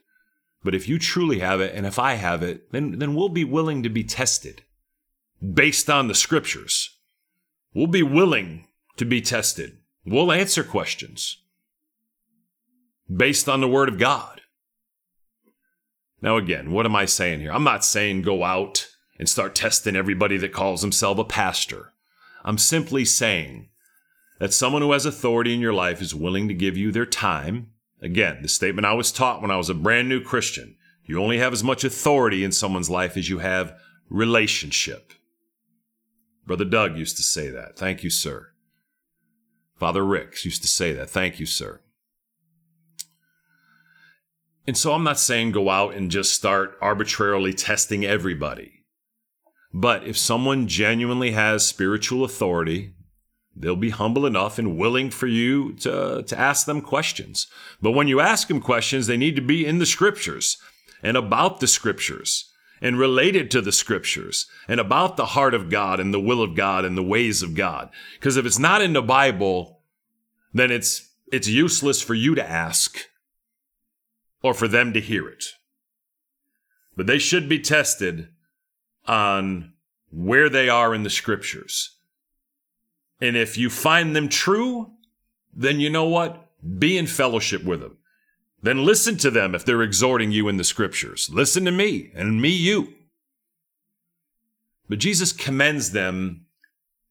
[0.63, 3.45] but if you truly have it, and if I have it, then, then we'll be
[3.45, 4.63] willing to be tested
[5.53, 6.97] based on the scriptures.
[7.73, 9.77] We'll be willing to be tested.
[10.05, 11.37] We'll answer questions
[13.15, 14.41] based on the Word of God.
[16.21, 17.51] Now, again, what am I saying here?
[17.51, 18.87] I'm not saying go out
[19.19, 21.91] and start testing everybody that calls himself a pastor.
[22.43, 23.67] I'm simply saying
[24.39, 27.71] that someone who has authority in your life is willing to give you their time.
[28.01, 31.39] Again, the statement I was taught when I was a brand new Christian You only
[31.39, 33.77] have as much authority in someone's life as you have
[34.09, 35.11] relationship.
[36.45, 37.77] Brother Doug used to say that.
[37.77, 38.47] Thank you, sir.
[39.75, 41.09] Father Ricks used to say that.
[41.09, 41.81] Thank you, sir.
[44.67, 48.78] And so I'm not saying go out and just start arbitrarily testing everybody.
[49.73, 52.93] But if someone genuinely has spiritual authority,
[53.55, 57.47] they'll be humble enough and willing for you to, to ask them questions.
[57.81, 60.57] But when you ask them questions, they need to be in the scriptures
[61.03, 62.51] and about the scriptures
[62.81, 66.55] and related to the scriptures and about the heart of God and the will of
[66.55, 67.89] God and the ways of God.
[68.13, 69.81] Because if it's not in the Bible,
[70.53, 72.97] then it's, it's useless for you to ask
[74.41, 75.45] or for them to hear it.
[76.95, 78.29] But they should be tested
[79.09, 79.73] on
[80.11, 81.95] where they are in the scriptures.
[83.19, 84.91] And if you find them true,
[85.53, 86.47] then you know what?
[86.77, 87.97] Be in fellowship with them.
[88.61, 91.29] Then listen to them if they're exhorting you in the scriptures.
[91.31, 92.93] Listen to me and me you.
[94.87, 96.45] But Jesus commends them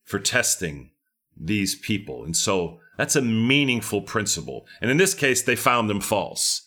[0.04, 0.90] for testing
[1.36, 2.24] these people.
[2.24, 4.66] And so that's a meaningful principle.
[4.80, 6.66] And in this case, they found them false.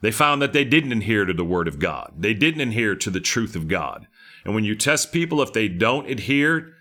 [0.00, 2.12] They found that they didn't adhere to the word of God.
[2.18, 4.06] They didn't adhere to the truth of God.
[4.44, 6.74] And when you test people, if they don't adhere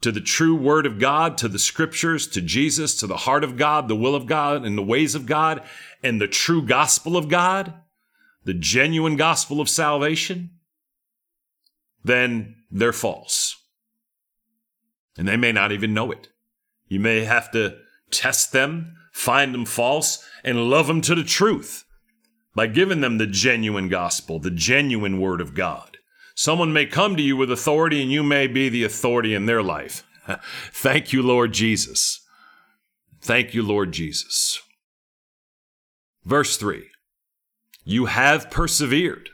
[0.00, 3.56] to the true word of God, to the scriptures, to Jesus, to the heart of
[3.56, 5.62] God, the will of God, and the ways of God,
[6.02, 7.72] and the true gospel of God,
[8.44, 10.50] the genuine gospel of salvation,
[12.04, 13.56] then they're false.
[15.16, 16.28] And they may not even know it.
[16.88, 17.78] You may have to
[18.10, 21.84] test them, find them false, and love them to the truth
[22.54, 25.93] by giving them the genuine gospel, the genuine word of God.
[26.34, 29.62] Someone may come to you with authority and you may be the authority in their
[29.62, 30.04] life.
[30.72, 32.20] Thank you, Lord Jesus.
[33.20, 34.60] Thank you, Lord Jesus.
[36.24, 36.84] Verse 3
[37.84, 39.30] You have persevered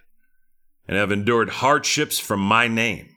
[0.87, 3.17] and have endured hardships from my name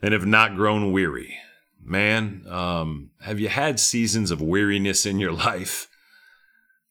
[0.00, 1.36] and have not grown weary.
[1.84, 5.88] Man, um, have you had seasons of weariness in your life?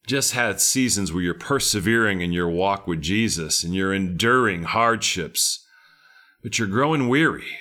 [0.08, 5.66] Just had seasons where you're persevering in your walk with Jesus and you're enduring hardships,
[6.42, 7.58] but you're growing weary.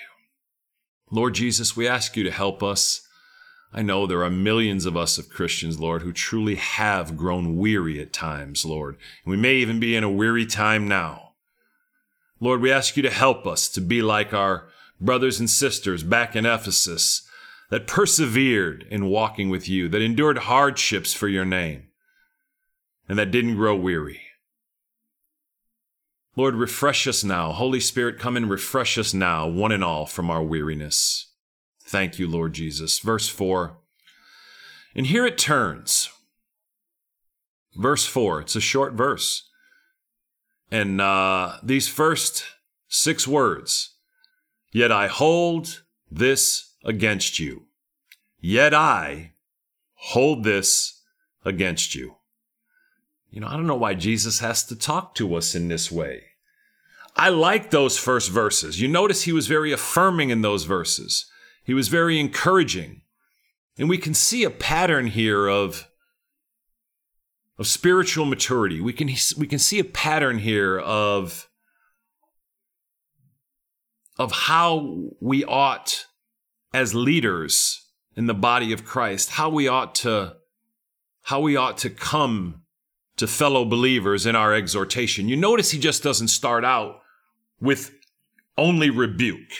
[1.11, 3.07] Lord Jesus, we ask you to help us.
[3.73, 8.01] I know there are millions of us of Christians, Lord, who truly have grown weary
[8.01, 8.97] at times, Lord.
[9.23, 11.33] And we may even be in a weary time now.
[12.39, 14.67] Lord, we ask you to help us to be like our
[14.99, 17.27] brothers and sisters back in Ephesus
[17.69, 21.90] that persevered in walking with you, that endured hardships for your name
[23.11, 24.21] and that didn't grow weary.
[26.37, 27.51] Lord, refresh us now.
[27.51, 31.27] Holy Spirit, come and refresh us now, one and all, from our weariness.
[31.83, 32.99] Thank you, Lord Jesus.
[32.99, 33.75] Verse 4.
[34.95, 36.09] And here it turns.
[37.75, 38.39] Verse 4.
[38.39, 39.43] It's a short verse.
[40.71, 42.45] And uh, these first
[42.87, 43.89] six words
[44.71, 47.65] Yet I hold this against you.
[48.39, 49.33] Yet I
[49.95, 51.01] hold this
[51.43, 52.15] against you.
[53.31, 56.23] You know, I don't know why Jesus has to talk to us in this way.
[57.15, 58.81] I like those first verses.
[58.81, 61.29] You notice he was very affirming in those verses.
[61.63, 63.01] He was very encouraging.
[63.77, 65.87] And we can see a pattern here of,
[67.57, 68.81] of spiritual maturity.
[68.81, 71.47] We can, we can see a pattern here of,
[74.19, 76.05] of how we ought,
[76.73, 80.35] as leaders in the body of Christ, how we ought to,
[81.23, 82.60] how we ought to come
[83.21, 85.29] to fellow believers in our exhortation.
[85.29, 87.01] You notice he just doesn't start out
[87.59, 87.91] with
[88.57, 89.51] only rebuke.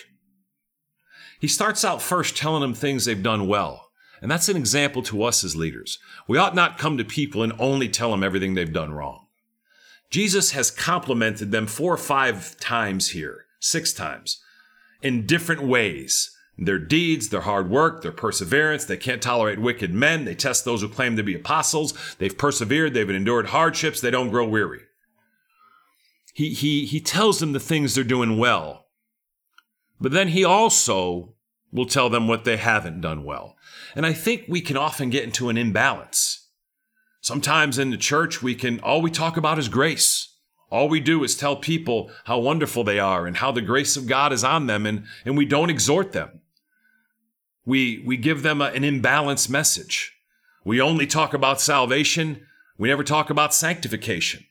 [1.38, 3.90] He starts out first telling them things they've done well.
[4.20, 6.00] And that's an example to us as leaders.
[6.26, 9.26] We ought not come to people and only tell them everything they've done wrong.
[10.10, 14.42] Jesus has complimented them four or five times here, six times,
[15.02, 18.84] in different ways their deeds, their hard work, their perseverance.
[18.84, 20.24] They can't tolerate wicked men.
[20.24, 21.94] They test those who claim to be apostles.
[22.18, 22.94] They've persevered.
[22.94, 24.00] They've endured hardships.
[24.00, 24.82] They don't grow weary.
[26.34, 28.86] He, he, he tells them the things they're doing well.
[30.00, 31.34] But then he also
[31.72, 33.56] will tell them what they haven't done well.
[33.94, 36.48] And I think we can often get into an imbalance.
[37.20, 40.28] Sometimes in the church, we can, all we talk about is grace.
[40.70, 44.06] All we do is tell people how wonderful they are and how the grace of
[44.06, 46.40] God is on them, and, and we don't exhort them.
[47.64, 50.12] We, we give them a, an imbalanced message.
[50.64, 52.46] We only talk about salvation.
[52.78, 54.44] We never talk about sanctification.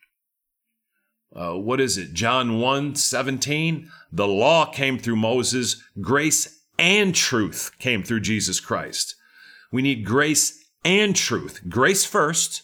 [1.34, 2.14] Uh, what is it?
[2.14, 3.90] John 1 17.
[4.12, 9.16] The law came through Moses, grace and truth came through Jesus Christ.
[9.72, 11.62] We need grace and truth.
[11.70, 12.64] Grace first,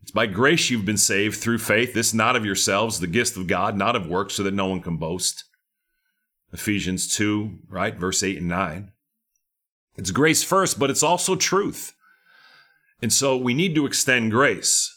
[0.00, 3.46] It's by grace you've been saved through faith, this not of yourselves, the gift of
[3.46, 5.44] God, not of works, so that no one can boast.
[6.52, 7.94] Ephesians 2, right?
[7.94, 8.92] Verse 8 and 9.
[9.96, 11.92] It's grace first, but it's also truth.
[13.00, 14.96] And so we need to extend grace,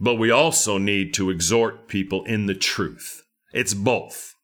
[0.00, 3.22] but we also need to exhort people in the truth.
[3.52, 4.34] It's both.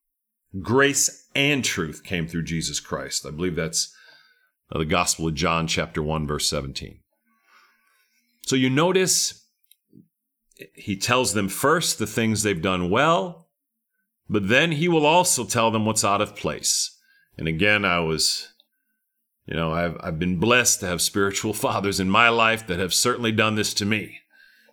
[0.60, 3.26] Grace and truth came through Jesus Christ.
[3.26, 3.94] I believe that's
[4.70, 7.00] uh, the Gospel of John, chapter 1, verse 17.
[8.46, 9.46] So you notice
[10.74, 13.48] he tells them first the things they've done well,
[14.28, 16.98] but then he will also tell them what's out of place.
[17.36, 18.51] And again, I was,
[19.46, 22.94] you know, I've, I've been blessed to have spiritual fathers in my life that have
[22.94, 24.18] certainly done this to me.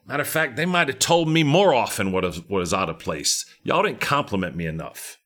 [0.05, 2.89] Matter of fact, they might have told me more often what is, what is out
[2.89, 3.45] of place.
[3.61, 5.17] Y'all didn't compliment me enough.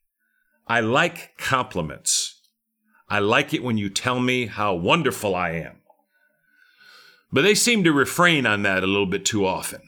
[0.67, 2.41] I like compliments.
[3.09, 5.77] I like it when you tell me how wonderful I am.
[7.31, 9.81] But they seem to refrain on that a little bit too often.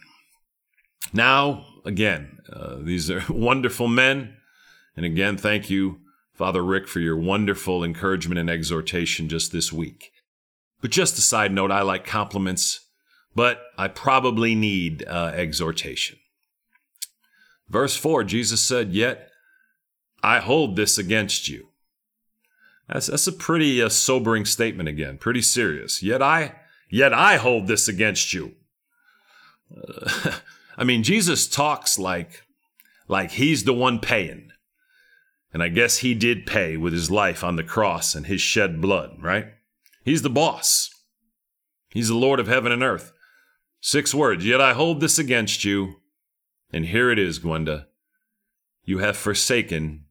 [1.14, 4.36] Now, again, uh, these are wonderful men.
[4.96, 6.00] And again, thank you,
[6.36, 10.12] Father Rick, for your wonderful encouragement and exhortation just this week.
[10.82, 12.82] But just a side note, I like compliments,
[13.34, 16.20] but I probably need uh, exhortation.
[17.70, 19.30] Verse 4, Jesus said, Yet
[20.22, 21.70] I hold this against you.
[22.90, 26.04] That's, that's a pretty uh, sobering statement again, pretty serious.
[26.04, 26.56] Yet I,
[26.90, 28.56] yet I hold this against you.
[29.76, 30.32] Uh,
[30.78, 32.44] I mean, Jesus talks like,
[33.08, 34.52] like he's the one paying.
[35.56, 38.82] And I guess he did pay with his life on the cross and his shed
[38.82, 39.54] blood, right?
[40.04, 40.90] He's the boss.
[41.88, 43.14] He's the Lord of heaven and earth.
[43.80, 44.46] Six words.
[44.46, 46.02] Yet I hold this against you.
[46.74, 47.88] And here it is, Gwenda.
[48.84, 50.04] You have forsaken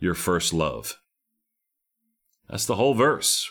[0.00, 0.98] your first love.
[2.50, 3.48] That's the whole verse.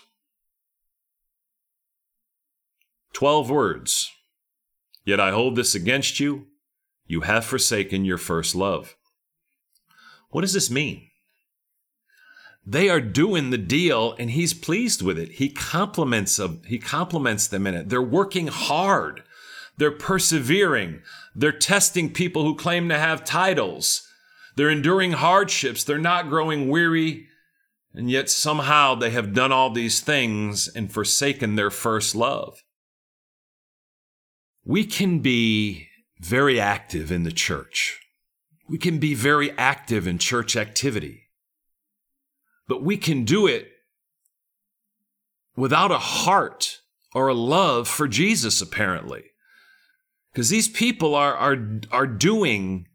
[3.14, 4.12] Twelve words.
[5.06, 6.48] Yet I hold this against you.
[7.08, 8.98] You have forsaken your first love.
[10.32, 11.08] What does this mean?
[12.66, 15.34] They are doing the deal and he's pleased with it.
[15.34, 17.90] He compliments of, he compliments them in it.
[17.90, 19.24] They're working hard.
[19.78, 21.02] They're persevering.
[21.36, 24.08] They're testing people who claim to have titles.
[24.56, 25.84] They're enduring hardships.
[25.84, 27.28] They're not growing weary.
[27.94, 32.64] And yet somehow they have done all these things and forsaken their first love.
[34.66, 35.90] We can be
[36.20, 38.00] very active in the church.
[38.70, 41.23] We can be very active in church activity.
[42.68, 43.70] But we can do it
[45.56, 46.82] without a heart
[47.14, 49.24] or a love for Jesus, apparently.
[50.32, 51.58] Because these people are, are,
[51.92, 52.88] are doing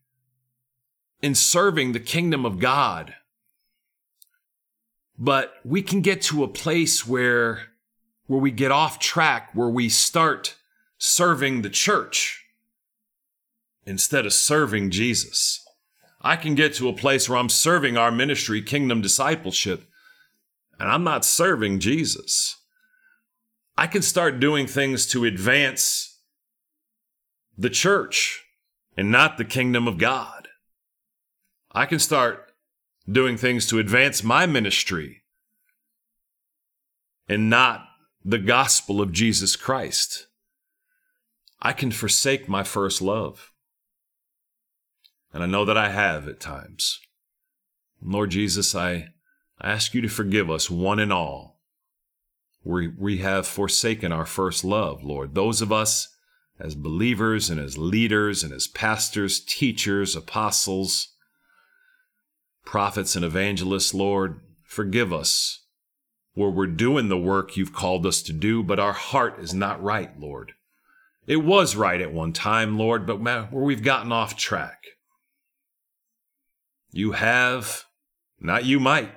[1.22, 3.14] and serving the kingdom of God.
[5.18, 7.62] But we can get to a place where,
[8.26, 10.56] where we get off track, where we start
[10.96, 12.44] serving the church
[13.84, 15.64] instead of serving Jesus.
[16.20, 19.84] I can get to a place where I'm serving our ministry, kingdom discipleship,
[20.78, 22.56] and I'm not serving Jesus.
[23.76, 26.18] I can start doing things to advance
[27.56, 28.44] the church
[28.96, 30.48] and not the kingdom of God.
[31.70, 32.52] I can start
[33.10, 35.22] doing things to advance my ministry
[37.28, 37.84] and not
[38.24, 40.26] the gospel of Jesus Christ.
[41.60, 43.52] I can forsake my first love.
[45.38, 46.98] And I know that I have at times.
[48.02, 49.10] Lord Jesus, I,
[49.60, 51.60] I ask you to forgive us one and all.
[52.64, 55.36] We, we have forsaken our first love, Lord.
[55.36, 56.08] Those of us
[56.58, 61.14] as believers and as leaders and as pastors, teachers, apostles,
[62.64, 65.60] prophets, and evangelists, Lord, forgive us
[66.34, 69.80] where we're doing the work you've called us to do, but our heart is not
[69.80, 70.54] right, Lord.
[71.28, 74.82] It was right at one time, Lord, but where we've gotten off track.
[76.90, 77.84] You have,
[78.40, 79.12] not you might,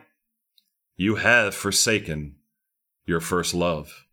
[0.96, 2.36] you have forsaken
[3.06, 4.06] your first love.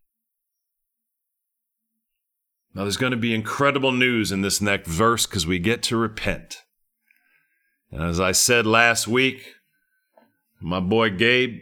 [2.73, 5.97] Now, there's going to be incredible news in this next verse because we get to
[5.97, 6.63] repent.
[7.91, 9.55] And as I said last week,
[10.61, 11.61] my boy Gabe,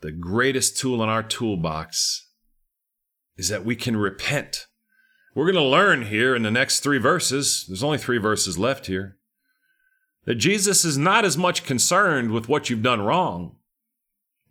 [0.00, 2.28] the greatest tool in our toolbox
[3.36, 4.66] is that we can repent.
[5.34, 8.86] We're going to learn here in the next three verses, there's only three verses left
[8.86, 9.17] here,
[10.28, 13.56] that Jesus is not as much concerned with what you've done wrong,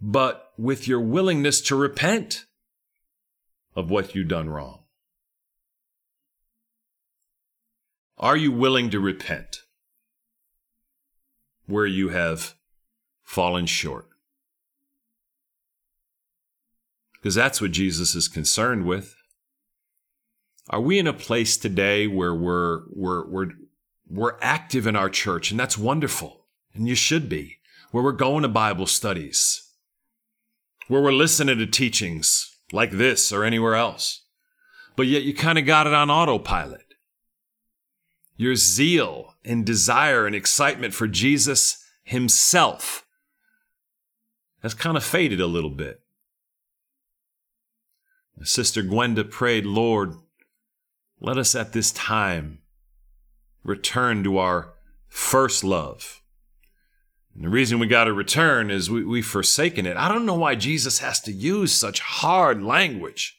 [0.01, 2.45] but with your willingness to repent
[3.75, 4.79] of what you've done wrong.
[8.17, 9.57] Are you willing to repent
[11.67, 12.55] where you have
[13.23, 14.09] fallen short?
[17.13, 19.15] Because that's what Jesus is concerned with.
[20.71, 23.49] Are we in a place today where we're we're we're
[24.09, 26.45] we're active in our church and that's wonderful.
[26.73, 27.57] And you should be
[27.91, 29.67] where we're going to Bible studies
[30.87, 34.23] where we're listening to teachings like this or anywhere else.
[34.95, 36.93] But yet you kind of got it on autopilot.
[38.35, 43.05] Your zeal and desire and excitement for Jesus himself
[44.61, 46.01] has kind of faded a little bit.
[48.43, 50.13] Sister Gwenda prayed, Lord,
[51.19, 52.59] let us at this time
[53.67, 54.73] return to our
[55.07, 56.23] first love.
[57.35, 59.95] And the reason we got to return is we, we've forsaken it.
[59.95, 63.37] I don't know why Jesus has to use such hard language.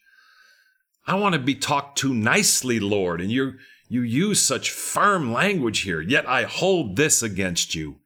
[1.07, 3.55] I want to be talked to nicely, Lord, and you
[3.89, 6.03] you use such firm language here.
[6.03, 7.97] Yet I hold this against you.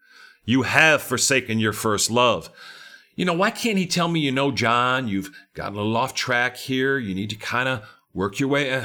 [0.45, 2.51] You have forsaken your first love.
[3.17, 6.15] You know, why can't he tell me, you know, John, you've gotten a little off
[6.15, 6.99] track here.
[6.99, 7.83] You need to kind of
[8.15, 8.73] work your way.
[8.73, 8.85] Uh,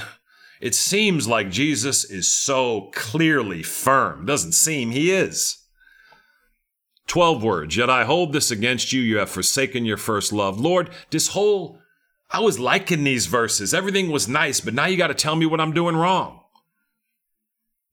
[0.59, 4.25] It seems like Jesus is so clearly firm.
[4.25, 5.63] Doesn't seem he is.
[7.07, 7.77] 12 words.
[7.77, 9.01] Yet I hold this against you.
[9.01, 10.59] You have forsaken your first love.
[10.59, 11.79] Lord, this whole,
[12.29, 13.73] I was liking these verses.
[13.73, 16.41] Everything was nice, but now you got to tell me what I'm doing wrong.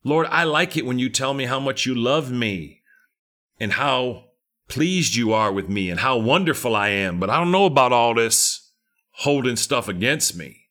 [0.02, 2.82] Lord, I like it when you tell me how much you love me
[3.60, 4.24] and how
[4.68, 7.92] pleased you are with me and how wonderful I am, but I don't know about
[7.92, 8.72] all this
[9.18, 10.63] holding stuff against me.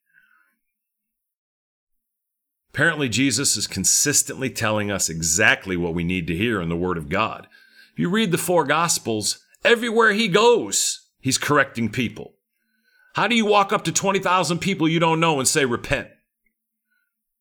[2.73, 6.97] Apparently, Jesus is consistently telling us exactly what we need to hear in the Word
[6.97, 7.47] of God.
[7.91, 12.33] If you read the four Gospels, everywhere he goes, he's correcting people.
[13.13, 16.07] How do you walk up to 20,000 people you don't know and say, repent?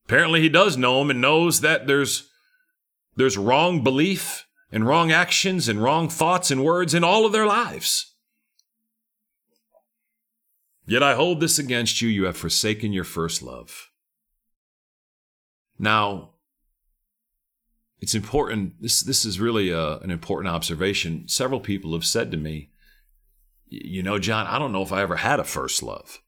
[0.04, 2.28] Apparently, he does know them and knows that there's,
[3.16, 7.46] there's wrong belief and wrong actions and wrong thoughts and words in all of their
[7.46, 8.12] lives.
[10.86, 13.91] Yet I hold this against you, you have forsaken your first love.
[15.78, 16.30] Now,
[18.00, 18.80] it's important.
[18.80, 21.28] This this is really a, an important observation.
[21.28, 22.70] Several people have said to me,
[23.68, 26.20] "You know, John, I don't know if I ever had a first love."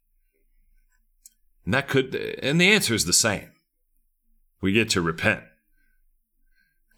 [1.65, 3.51] And that could, and the answer is the same.
[4.61, 5.45] We get to repent.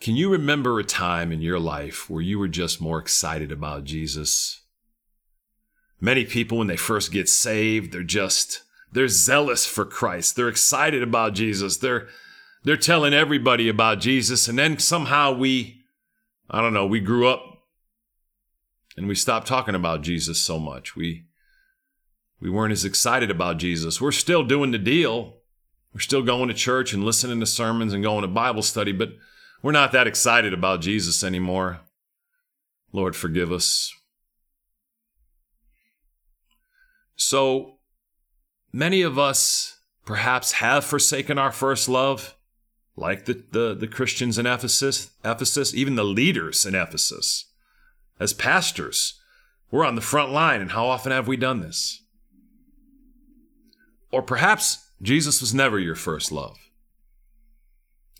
[0.00, 3.84] Can you remember a time in your life where you were just more excited about
[3.84, 4.62] Jesus?
[6.00, 10.36] Many people, when they first get saved, they're just they're zealous for Christ.
[10.36, 11.78] They're excited about Jesus.
[11.78, 12.08] They're
[12.66, 14.48] they're telling everybody about Jesus.
[14.48, 15.84] And then somehow we,
[16.50, 17.62] I don't know, we grew up
[18.96, 20.96] and we stopped talking about Jesus so much.
[20.96, 21.26] We,
[22.40, 24.00] we weren't as excited about Jesus.
[24.00, 25.36] We're still doing the deal.
[25.94, 29.10] We're still going to church and listening to sermons and going to Bible study, but
[29.62, 31.82] we're not that excited about Jesus anymore.
[32.90, 33.94] Lord, forgive us.
[37.14, 37.78] So
[38.72, 42.35] many of us perhaps have forsaken our first love
[42.96, 47.44] like the, the, the Christians in Ephesus, Ephesus, even the leaders in Ephesus.
[48.18, 49.20] As pastors,
[49.70, 52.02] we're on the front line, and how often have we done this?
[54.10, 56.56] Or perhaps Jesus was never your first love.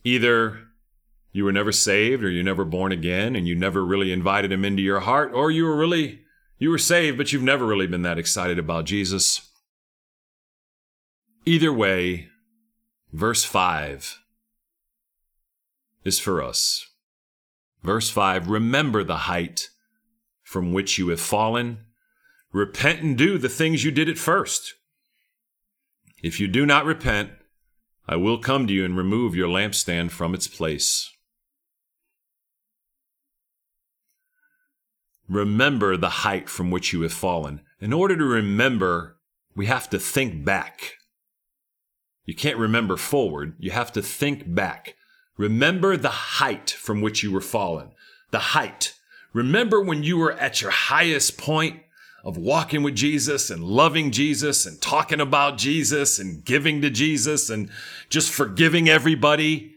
[0.04, 0.68] Either
[1.32, 4.64] you were never saved, or you never born again, and you never really invited him
[4.64, 6.20] into your heart, or you were really
[6.58, 9.50] you were saved, but you've never really been that excited about Jesus.
[11.44, 12.28] Either way,
[13.12, 14.22] verse 5
[16.06, 16.86] is for us.
[17.82, 19.70] Verse 5 Remember the height
[20.42, 21.78] from which you have fallen.
[22.52, 24.74] Repent and do the things you did at first.
[26.22, 27.30] If you do not repent,
[28.08, 31.10] I will come to you and remove your lampstand from its place.
[35.28, 37.60] Remember the height from which you have fallen.
[37.80, 39.18] In order to remember,
[39.54, 40.94] we have to think back.
[42.24, 44.95] You can't remember forward, you have to think back.
[45.36, 47.90] Remember the height from which you were fallen.
[48.30, 48.94] The height.
[49.32, 51.80] Remember when you were at your highest point
[52.24, 57.50] of walking with Jesus and loving Jesus and talking about Jesus and giving to Jesus
[57.50, 57.70] and
[58.08, 59.74] just forgiving everybody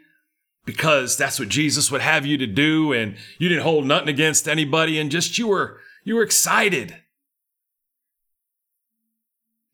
[0.65, 4.47] because that's what Jesus would have you to do and you didn't hold nothing against
[4.47, 6.95] anybody and just you were you were excited.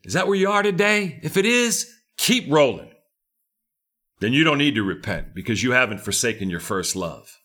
[0.04, 1.20] Is that where you are today?
[1.24, 2.92] If it is, keep rolling
[4.20, 7.40] then you don't need to repent because you haven't forsaken your first love.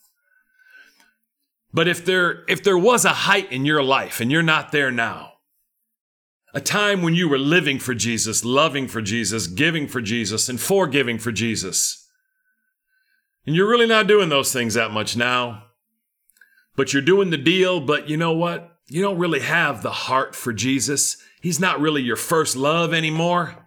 [1.72, 4.90] But if there if there was a height in your life and you're not there
[4.90, 5.34] now,
[6.52, 10.60] a time when you were living for Jesus, loving for Jesus, giving for Jesus, and
[10.60, 12.08] forgiving for Jesus,
[13.46, 15.64] and you're really not doing those things that much now,
[16.76, 18.78] but you're doing the deal, but you know what?
[18.88, 21.16] You don't really have the heart for Jesus.
[21.40, 23.59] He's not really your first love anymore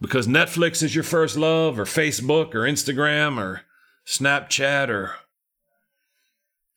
[0.00, 3.62] because Netflix is your first love, or Facebook, or Instagram, or
[4.06, 5.16] Snapchat, or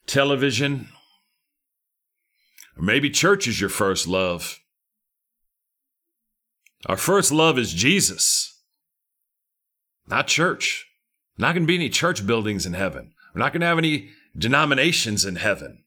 [0.08, 0.90] television,
[2.78, 4.60] or maybe church is your first love.
[6.88, 8.60] Our first love is Jesus,
[10.08, 10.88] not church.
[11.38, 13.14] Not going to be any church buildings in heaven.
[13.34, 15.84] We're not going to have any denominations in heaven.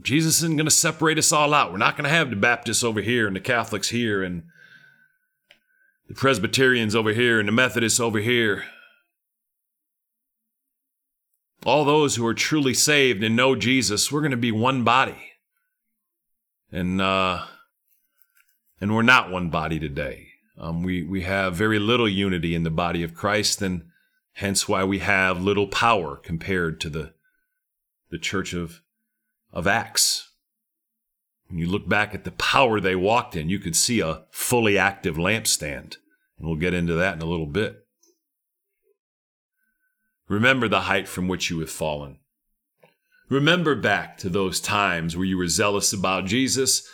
[0.00, 1.72] Jesus isn't going to separate us all out.
[1.72, 4.44] We're not going to have the Baptists over here and the Catholics here and
[6.08, 8.64] the Presbyterians over here and the Methodists over here.
[11.64, 15.32] All those who are truly saved and know Jesus, we're going to be one body.
[16.70, 17.44] And uh,
[18.80, 20.28] and we're not one body today.
[20.58, 23.86] Um, we we have very little unity in the body of Christ, and
[24.34, 27.14] hence why we have little power compared to the
[28.10, 28.80] the church of
[29.52, 30.25] of Acts.
[31.48, 34.76] When you look back at the power they walked in, you could see a fully
[34.76, 35.96] active lampstand.
[36.38, 37.86] And we'll get into that in a little bit.
[40.28, 42.18] Remember the height from which you have fallen.
[43.28, 46.88] Remember back to those times where you were zealous about Jesus.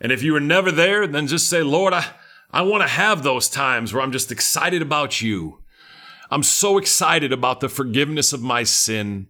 [0.00, 2.06] And if you were never there, then just say, Lord, I,
[2.50, 5.62] I want to have those times where I'm just excited about you.
[6.30, 9.28] I'm so excited about the forgiveness of my sin.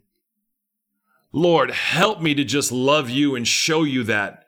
[1.32, 4.41] Lord, help me to just love you and show you that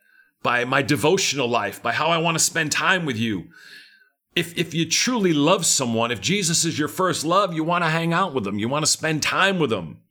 [0.45, 3.49] by my devotional life, by how I want to spend time with you.
[4.37, 7.91] If, if you truly love someone, if Jesus is your first love, you want to
[7.91, 8.59] hang out with them.
[8.59, 10.03] You want to spend time with them.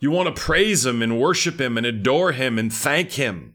[0.00, 3.54] You want to praise him and worship him and adore him and thank him.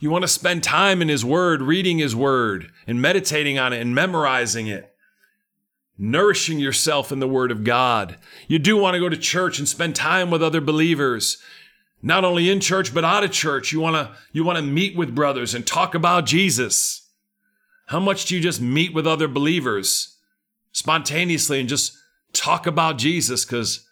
[0.00, 3.82] You want to spend time in his word, reading his word and meditating on it
[3.82, 4.94] and memorizing it
[5.98, 8.16] nourishing yourself in the Word of God.
[8.46, 11.38] You do want to go to church and spend time with other believers.
[12.02, 13.72] Not only in church, but out of church.
[13.72, 17.08] You want to, you want to meet with brothers and talk about Jesus.
[17.86, 20.16] How much do you just meet with other believers
[20.72, 21.96] spontaneously and just
[22.32, 23.86] talk about Jesus because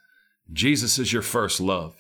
[0.53, 1.97] Jesus is your first love?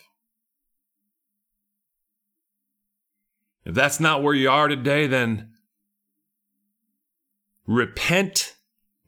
[3.65, 5.51] If that's not where you are today, then
[7.67, 8.55] repent.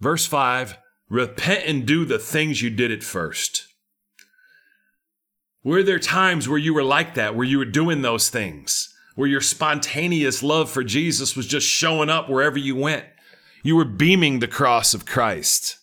[0.00, 0.78] Verse 5
[1.08, 3.67] Repent and do the things you did at first.
[5.68, 9.28] Were there times where you were like that, where you were doing those things, where
[9.28, 13.04] your spontaneous love for Jesus was just showing up wherever you went?
[13.62, 15.76] You were beaming the cross of Christ.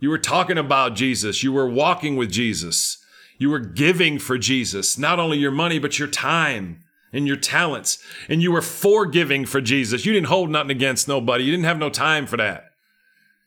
[0.00, 1.42] You were talking about Jesus.
[1.42, 2.96] You were walking with Jesus.
[3.36, 6.82] You were giving for Jesus, not only your money, but your time
[7.12, 8.02] and your talents.
[8.30, 10.06] And you were forgiving for Jesus.
[10.06, 11.44] You didn't hold nothing against nobody.
[11.44, 12.70] You didn't have no time for that.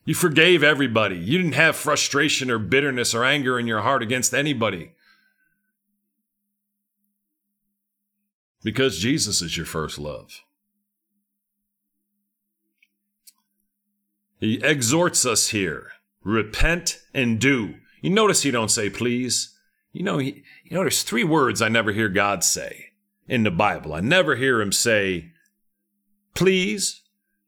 [0.05, 1.17] You forgave everybody.
[1.17, 4.91] You didn't have frustration or bitterness or anger in your heart against anybody.
[8.63, 10.41] Because Jesus is your first love.
[14.39, 15.91] He exhorts us here
[16.23, 17.75] repent and do.
[18.01, 19.57] You notice he don't say please.
[19.91, 22.87] You know, he, you know, there's three words I never hear God say
[23.27, 23.93] in the Bible.
[23.93, 25.31] I never hear him say
[26.35, 27.01] please.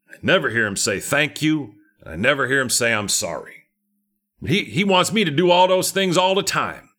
[0.09, 1.75] I never hear him say thank you.
[2.05, 3.65] I never hear him say, I'm sorry.
[4.45, 6.89] He, he wants me to do all those things all the time.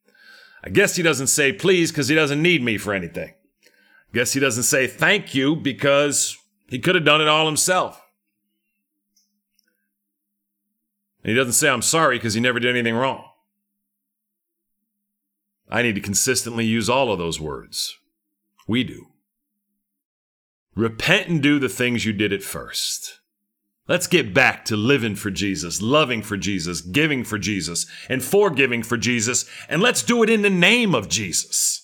[0.63, 3.35] I guess he doesn't say please because he doesn't need me for anything.
[4.13, 6.37] Guess he doesn't say thank you because
[6.69, 8.01] he could have done it all himself.
[11.23, 13.25] And he doesn't say I'm sorry because he never did anything wrong.
[15.71, 17.97] I need to consistently use all of those words.
[18.67, 19.07] We do.
[20.75, 23.21] Repent and do the things you did at first.
[23.89, 28.83] Let's get back to living for Jesus, loving for Jesus, giving for Jesus, and forgiving
[28.83, 31.82] for Jesus, and let's do it in the name of Jesus.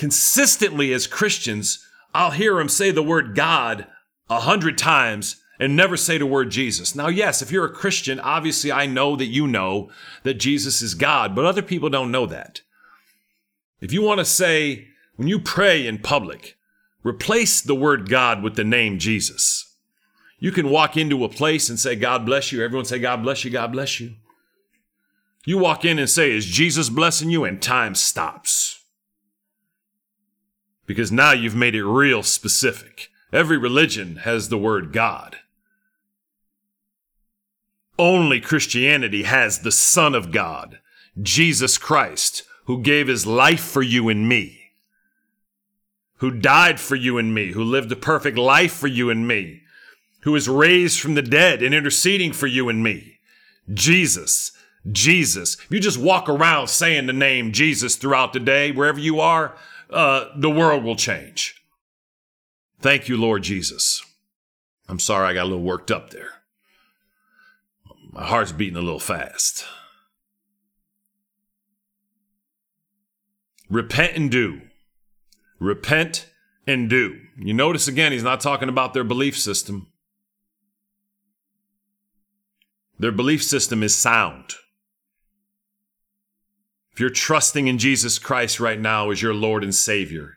[0.00, 3.86] Consistently as Christians, I'll hear him say the word God
[4.30, 6.94] a hundred times and never say the word Jesus.
[6.94, 9.90] Now, yes, if you're a Christian, obviously I know that you know
[10.22, 12.62] that Jesus is God, but other people don't know that.
[13.82, 16.56] If you want to say, when you pray in public,
[17.04, 19.76] replace the word God with the name Jesus.
[20.38, 22.64] You can walk into a place and say, God bless you.
[22.64, 24.14] Everyone say, God bless you, God bless you.
[25.44, 27.44] You walk in and say, Is Jesus blessing you?
[27.44, 28.79] And time stops.
[30.90, 33.10] Because now you've made it real specific.
[33.32, 35.36] Every religion has the word God.
[37.96, 40.80] Only Christianity has the Son of God,
[41.22, 44.72] Jesus Christ, who gave his life for you and me,
[46.16, 49.60] who died for you and me, who lived a perfect life for you and me,
[50.22, 53.20] who is raised from the dead and interceding for you and me.
[53.72, 54.50] Jesus,
[54.90, 55.54] Jesus.
[55.54, 59.54] If you just walk around saying the name Jesus throughout the day, wherever you are,
[59.92, 61.62] uh, the world will change.
[62.80, 64.02] Thank you, Lord Jesus.
[64.88, 66.30] I'm sorry I got a little worked up there.
[68.12, 69.64] My heart's beating a little fast.
[73.68, 74.62] Repent and do.
[75.60, 76.28] Repent
[76.66, 77.20] and do.
[77.38, 79.86] You notice again, he's not talking about their belief system.
[82.98, 84.54] Their belief system is sound.
[87.00, 90.36] If you're trusting in Jesus Christ right now as your Lord and Savior,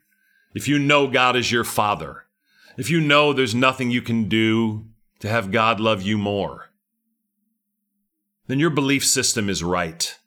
[0.56, 2.24] if you know God is your Father,
[2.78, 4.86] if you know there's nothing you can do
[5.20, 6.70] to have God love you more,
[8.48, 10.18] then your belief system is right.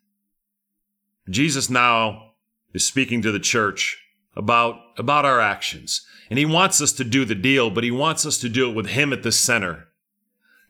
[1.27, 2.33] Jesus now
[2.71, 3.97] is speaking to the church
[4.35, 6.05] about, about our actions.
[6.29, 8.75] And he wants us to do the deal, but he wants us to do it
[8.75, 9.87] with him at the center.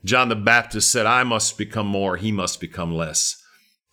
[0.05, 3.43] John the Baptist said, I must become more, he must become less.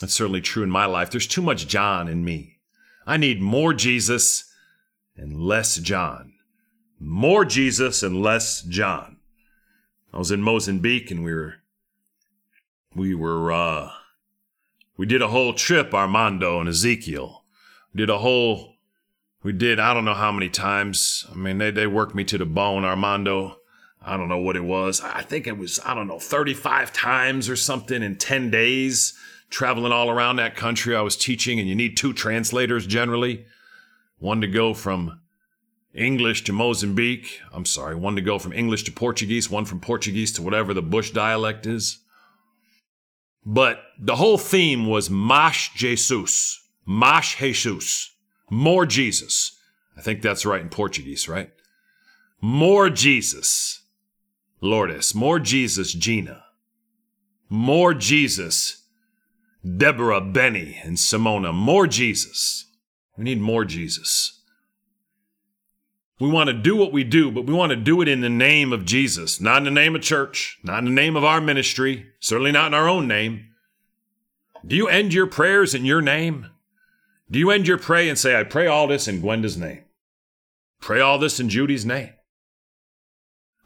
[0.05, 1.11] That's certainly true in my life.
[1.11, 2.59] There's too much John in me.
[3.07, 4.53] I need more Jesus
[5.17, 6.35] and less John.
[7.01, 9.17] More Jesus and less John.
[10.13, 11.55] I was in Mozambique and we were
[12.95, 13.93] we were uh
[14.99, 17.47] we did a whole trip, Armando and Ezekiel.
[17.95, 18.75] We did a whole
[19.43, 21.27] we did I don't know how many times.
[21.33, 23.57] I mean they they worked me to the bone, Armando.
[24.03, 25.01] I don't know what it was.
[25.01, 29.15] I think it was, I don't know, 35 times or something in 10 days,
[29.55, 30.97] traveling all around that country.
[30.97, 33.47] I was teaching, and you need two translators generally
[34.19, 35.21] one to go from
[35.95, 37.41] English to Mozambique.
[37.53, 40.83] I'm sorry, one to go from English to Portuguese, one from Portuguese to whatever the
[40.83, 42.01] Bush dialect is.
[43.47, 48.13] But the whole theme was Mas Jesus, Mas Jesus,
[48.51, 49.57] more Jesus.
[49.97, 51.53] I think that's right in Portuguese, right?
[52.41, 53.83] More Jesus.
[54.61, 55.15] Lourdes.
[55.15, 56.45] More Jesus, Gina.
[57.49, 58.84] More Jesus,
[59.65, 61.53] Deborah, Benny, and Simona.
[61.53, 62.67] More Jesus.
[63.17, 64.43] We need more Jesus.
[66.21, 68.29] We want to do what we do, but we want to do it in the
[68.29, 71.41] name of Jesus, not in the name of church, not in the name of our
[71.41, 73.49] ministry, certainly not in our own name.
[74.67, 76.47] Do you end your prayers in your name?
[77.31, 79.85] Do you end your pray and say, I pray all this in Gwenda's name?
[80.81, 82.11] Pray all this in Judy's name?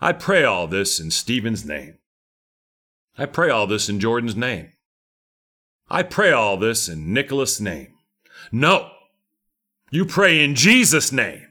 [0.01, 1.99] I pray all this in Stephen's name.
[3.19, 4.73] I pray all this in Jordan's name.
[5.91, 7.95] I pray all this in Nicholas' name.
[8.53, 8.91] No,
[9.91, 11.47] you pray in Jesus' name.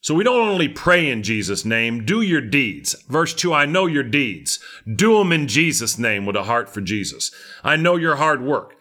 [0.00, 2.94] So we don't only pray in Jesus' name, do your deeds.
[3.08, 4.58] Verse 2 I know your deeds.
[4.90, 7.30] Do them in Jesus' name with a heart for Jesus.
[7.62, 8.76] I know your hard work.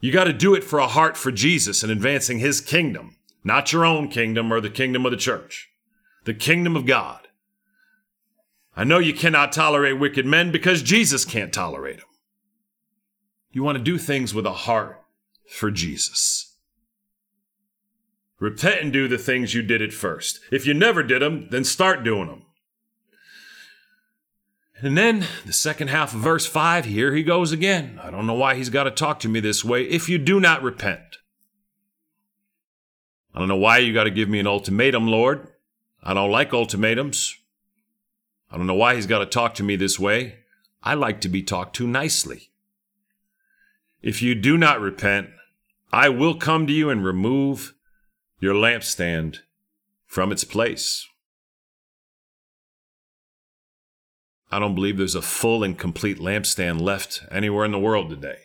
[0.00, 3.72] You got to do it for a heart for Jesus and advancing his kingdom, not
[3.72, 5.70] your own kingdom or the kingdom of the church,
[6.24, 7.28] the kingdom of God.
[8.76, 12.06] I know you cannot tolerate wicked men because Jesus can't tolerate them.
[13.56, 15.02] You want to do things with a heart
[15.48, 16.58] for Jesus.
[18.38, 20.40] Repent and do the things you did at first.
[20.52, 22.42] If you never did them, then start doing them.
[24.82, 27.98] And then the second half of verse 5, here he goes again.
[28.02, 29.84] I don't know why he's got to talk to me this way.
[29.84, 31.16] If you do not repent,
[33.34, 35.48] I don't know why you got to give me an ultimatum, Lord.
[36.02, 37.34] I don't like ultimatums.
[38.50, 40.40] I don't know why he's got to talk to me this way.
[40.82, 42.50] I like to be talked to nicely.
[44.06, 45.30] If you do not repent,
[45.92, 47.74] I will come to you and remove
[48.38, 49.38] your lampstand
[50.06, 51.06] from its place.
[54.50, 58.38] I don't believe there's a full and complete lampstand left anywhere in the world today.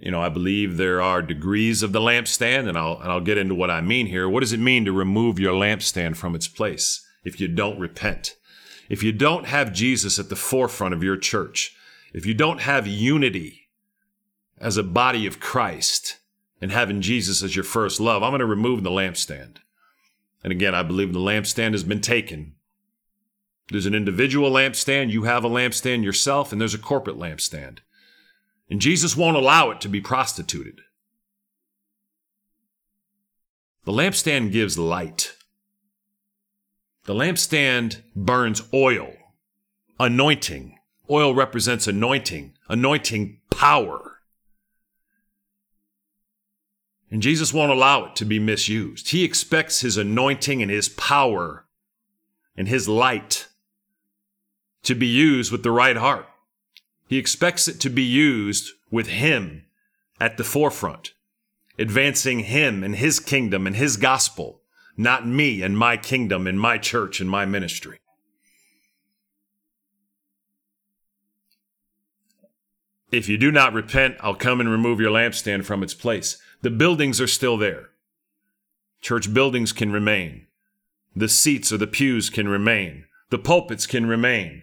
[0.00, 3.38] You know, I believe there are degrees of the lampstand, and I'll, and I'll get
[3.38, 4.28] into what I mean here.
[4.28, 7.06] What does it mean to remove your lampstand from its place?
[7.26, 8.36] if you don't repent.
[8.88, 11.74] If you don't have Jesus at the forefront of your church,
[12.14, 13.65] if you don't have unity
[14.58, 16.18] as a body of Christ
[16.60, 19.56] and having Jesus as your first love, I'm going to remove the lampstand.
[20.42, 22.54] And again, I believe the lampstand has been taken.
[23.70, 27.78] There's an individual lampstand, you have a lampstand yourself, and there's a corporate lampstand.
[28.70, 30.80] And Jesus won't allow it to be prostituted.
[33.84, 35.36] The lampstand gives light.
[37.04, 39.12] The lampstand burns oil,
[39.98, 40.78] anointing.
[41.08, 44.05] Oil represents anointing, anointing power.
[47.10, 49.10] And Jesus won't allow it to be misused.
[49.10, 51.64] He expects his anointing and his power
[52.56, 53.48] and his light
[54.82, 56.26] to be used with the right heart.
[57.08, 59.66] He expects it to be used with him
[60.20, 61.12] at the forefront,
[61.78, 64.62] advancing him and his kingdom and his gospel
[64.96, 67.98] not me and my kingdom and my church and my ministry.
[73.12, 76.38] If you do not repent, I'll come and remove your lampstand from its place.
[76.62, 77.90] The buildings are still there.
[79.00, 80.46] Church buildings can remain.
[81.14, 83.04] The seats or the pews can remain.
[83.30, 84.62] The pulpits can remain.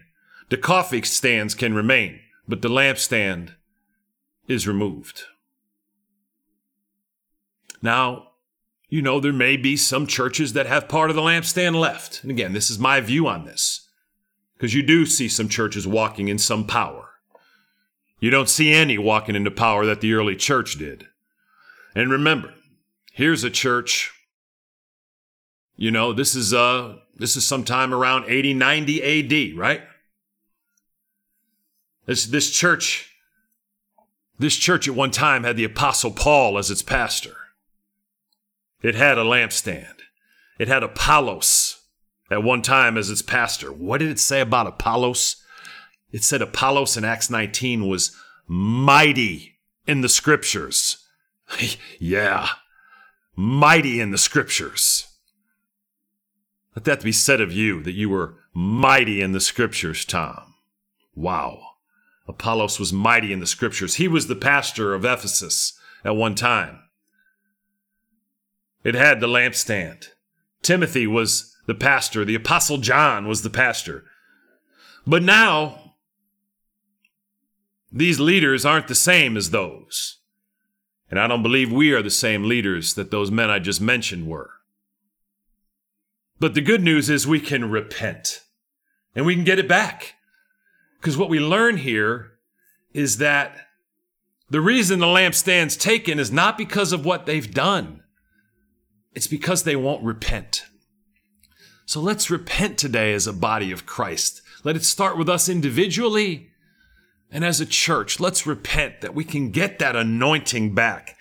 [0.50, 3.54] The coffee stands can remain, but the lampstand
[4.46, 5.22] is removed.
[7.80, 8.28] Now,
[8.88, 12.22] you know, there may be some churches that have part of the lampstand left.
[12.22, 13.88] And again, this is my view on this,
[14.56, 17.10] because you do see some churches walking in some power.
[18.20, 21.08] You don't see any walking into power that the early church did.
[21.94, 22.54] And remember,
[23.12, 24.12] here's a church.
[25.76, 29.82] You know, this is uh this is sometime around 80 90 AD, right?
[32.06, 33.10] This this church
[34.38, 37.36] this church at one time had the apostle Paul as its pastor.
[38.82, 40.00] It had a lampstand.
[40.58, 41.80] It had Apollos
[42.30, 43.72] at one time as its pastor.
[43.72, 45.36] What did it say about Apollos?
[46.12, 48.14] It said Apollos in Acts 19 was
[48.46, 51.03] mighty in the scriptures.
[51.98, 52.48] yeah,
[53.36, 55.06] mighty in the scriptures.
[56.74, 60.54] Let that be said of you that you were mighty in the scriptures, Tom.
[61.14, 61.60] Wow.
[62.26, 63.96] Apollos was mighty in the scriptures.
[63.96, 66.80] He was the pastor of Ephesus at one time.
[68.82, 70.08] It had the lampstand.
[70.62, 72.24] Timothy was the pastor.
[72.24, 74.04] The apostle John was the pastor.
[75.06, 75.94] But now,
[77.92, 80.18] these leaders aren't the same as those.
[81.14, 84.26] And I don't believe we are the same leaders that those men I just mentioned
[84.26, 84.50] were.
[86.40, 88.42] But the good news is we can repent
[89.14, 90.16] and we can get it back.
[90.98, 92.32] Because what we learn here
[92.92, 93.68] is that
[94.50, 98.02] the reason the lampstand's taken is not because of what they've done,
[99.14, 100.64] it's because they won't repent.
[101.86, 104.42] So let's repent today as a body of Christ.
[104.64, 106.50] Let it start with us individually
[107.34, 108.20] and as a church.
[108.20, 111.18] Let's repent that we can get that anointing back,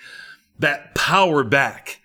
[0.60, 2.00] that power back.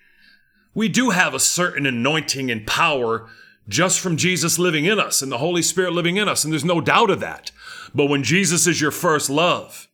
[0.73, 3.29] We do have a certain anointing and power
[3.67, 6.65] just from Jesus living in us and the Holy Spirit living in us, and there's
[6.65, 7.51] no doubt of that.
[7.93, 9.87] But when Jesus is your first love,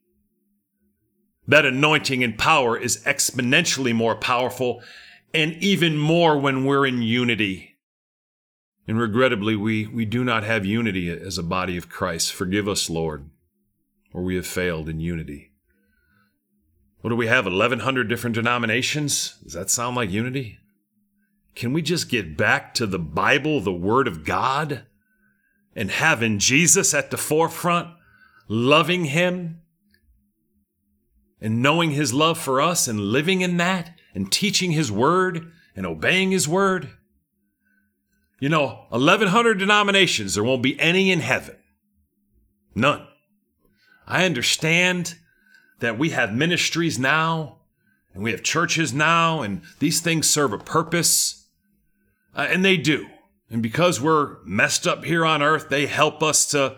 [1.45, 4.81] that anointing and power is exponentially more powerful
[5.33, 7.75] and even more when we're in unity.
[8.87, 12.31] And regrettably, we, we do not have unity as a body of Christ.
[12.31, 13.29] Forgive us, Lord,
[14.15, 15.51] or we have failed in unity.
[17.01, 17.45] What do we have?
[17.45, 19.35] 1,100 different denominations?
[19.43, 20.57] Does that sound like unity?
[21.53, 24.85] Can we just get back to the Bible, the Word of God,
[25.75, 27.89] and having Jesus at the forefront,
[28.47, 29.61] loving Him,
[31.39, 33.95] and knowing His love for us and living in that?
[34.15, 36.89] and teaching His Word and obeying His Word.
[38.39, 41.57] You know, 1,100 denominations, there won't be any in heaven.
[42.73, 43.05] None.
[44.07, 45.15] I understand
[45.79, 47.57] that we have ministries now
[48.15, 51.47] and we have churches now, and these things serve a purpose.
[52.33, 53.07] Uh, and they do.
[53.49, 56.77] And because we're messed up here on earth, they help us to,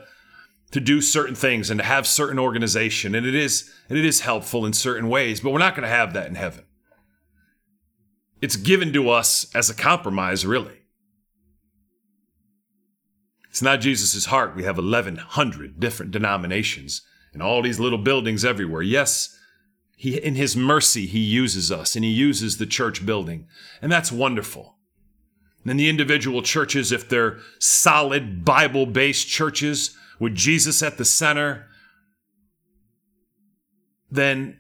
[0.71, 3.13] to do certain things and to have certain organization.
[3.13, 5.95] And it is, and it is helpful in certain ways, but we're not going to
[5.95, 6.65] have that in heaven.
[8.41, 10.81] It's given to us as a compromise, really.
[13.49, 14.55] It's not Jesus' heart.
[14.55, 17.03] We have 1,100 different denominations
[17.33, 18.81] and all these little buildings everywhere.
[18.81, 19.37] Yes,
[19.95, 23.47] he, in his mercy, he uses us and he uses the church building.
[23.81, 24.75] And that's wonderful.
[25.65, 31.67] And the individual churches, if they're solid Bible based churches with Jesus at the center,
[34.09, 34.59] then,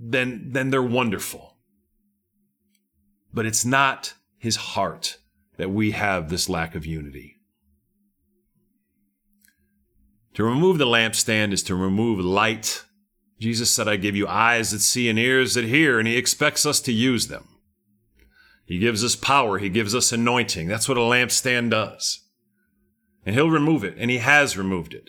[0.00, 1.56] then, then they're wonderful
[3.36, 5.18] but it's not his heart
[5.58, 7.35] that we have this lack of unity.
[10.36, 12.84] To remove the lampstand is to remove light.
[13.40, 16.66] Jesus said, I give you eyes that see and ears that hear, and he expects
[16.66, 17.48] us to use them.
[18.66, 20.68] He gives us power, he gives us anointing.
[20.68, 22.20] That's what a lampstand does.
[23.24, 25.08] And he'll remove it, and he has removed it.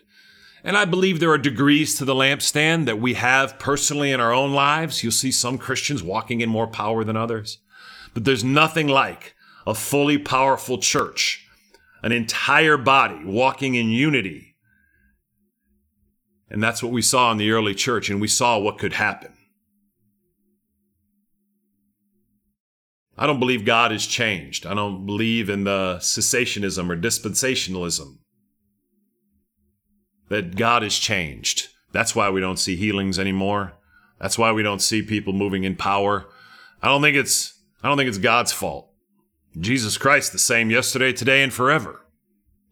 [0.63, 4.31] And I believe there are degrees to the lampstand that we have personally in our
[4.31, 5.03] own lives.
[5.03, 7.59] You'll see some Christians walking in more power than others.
[8.13, 11.45] But there's nothing like a fully powerful church,
[12.01, 14.53] an entire body walking in unity.
[16.49, 19.33] And that's what we saw in the early church, and we saw what could happen.
[23.17, 24.65] I don't believe God has changed.
[24.65, 28.17] I don't believe in the cessationism or dispensationalism.
[30.29, 31.69] That God has changed.
[31.91, 33.73] That's why we don't see healings anymore.
[34.19, 36.27] That's why we don't see people moving in power.
[36.81, 38.91] I don't think it's I don't think it's God's fault.
[39.59, 42.05] Jesus Christ the same yesterday, today, and forever.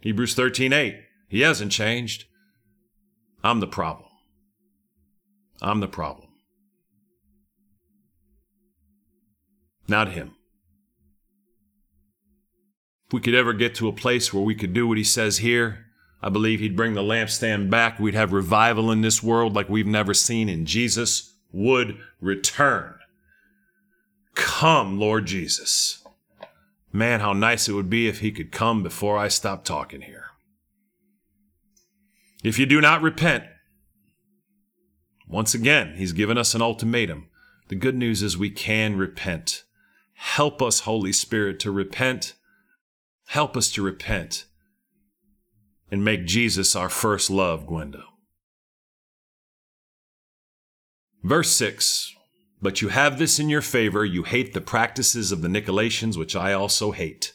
[0.02, 0.96] Hebrews 13 8.
[1.30, 2.26] He hasn't changed.
[3.46, 4.10] I'm the problem.
[5.62, 6.30] I'm the problem.
[9.88, 10.34] Not him.
[13.06, 15.38] If we could ever get to a place where we could do what he says
[15.38, 15.86] here,
[16.24, 18.00] I believe he'd bring the lampstand back.
[18.00, 22.96] We'd have revival in this world like we've never seen, and Jesus would return.
[24.34, 26.04] Come, Lord Jesus.
[26.92, 30.25] Man, how nice it would be if he could come before I stop talking here.
[32.46, 33.46] If you do not repent,
[35.28, 37.28] once again, he's given us an ultimatum.
[37.70, 39.64] The good news is we can repent.
[40.14, 42.36] Help us, Holy Spirit, to repent.
[43.30, 44.46] Help us to repent
[45.90, 48.04] and make Jesus our first love, Gwenda.
[51.24, 52.14] Verse 6
[52.62, 54.06] But you have this in your favor.
[54.06, 57.34] You hate the practices of the Nicolaitans, which I also hate.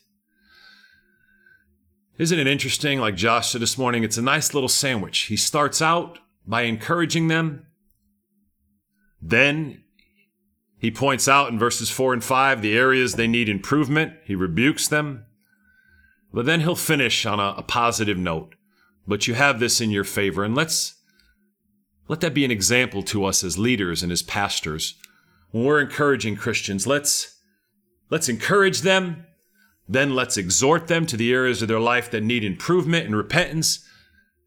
[2.20, 3.00] Isn't it interesting?
[3.00, 5.20] Like Josh said this morning, it's a nice little sandwich.
[5.20, 7.64] He starts out by encouraging them.
[9.22, 9.84] Then
[10.76, 14.12] he points out in verses 4 and 5 the areas they need improvement.
[14.26, 15.24] He rebukes them.
[16.30, 18.54] But then he'll finish on a, a positive note.
[19.06, 20.44] But you have this in your favor.
[20.44, 20.96] And let's
[22.06, 24.94] let that be an example to us as leaders and as pastors.
[25.52, 27.38] When we're encouraging Christians, let's
[28.10, 29.24] let's encourage them,
[29.90, 33.84] then let's exhort them to the areas of their life that need improvement and repentance.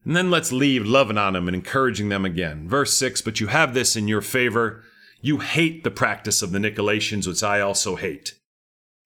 [0.06, 2.70] And then let's leave loving on them and encouraging them again.
[2.70, 4.84] Verse 6 But you have this in your favor.
[5.20, 8.36] You hate the practice of the Nicolaitans, which I also hate.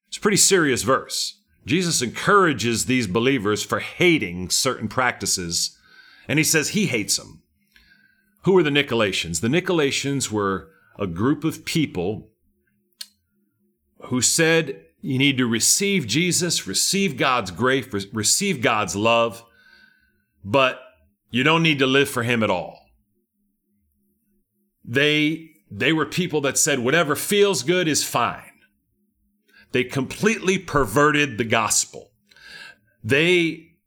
[0.10, 1.42] It's a pretty serious verse.
[1.66, 5.76] Jesus encourages these believers for hating certain practices,
[6.28, 7.42] and he says he hates them.
[8.44, 9.42] Who are the Nicolaitans?
[9.42, 10.70] The Nicolaitans were
[11.00, 12.30] a group of people
[14.06, 19.42] who said you need to receive Jesus, receive God's grace, receive God's love,
[20.44, 20.82] but
[21.32, 22.82] you don't need to live for him at all.
[24.84, 28.52] They they were people that said whatever feels good is fine.
[29.72, 32.12] They completely perverted the gospel.
[33.02, 33.78] They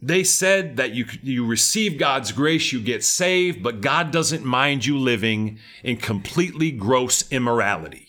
[0.00, 4.86] they said that you you receive God's grace, you get saved, but God doesn't mind
[4.86, 8.08] you living in completely gross immorality.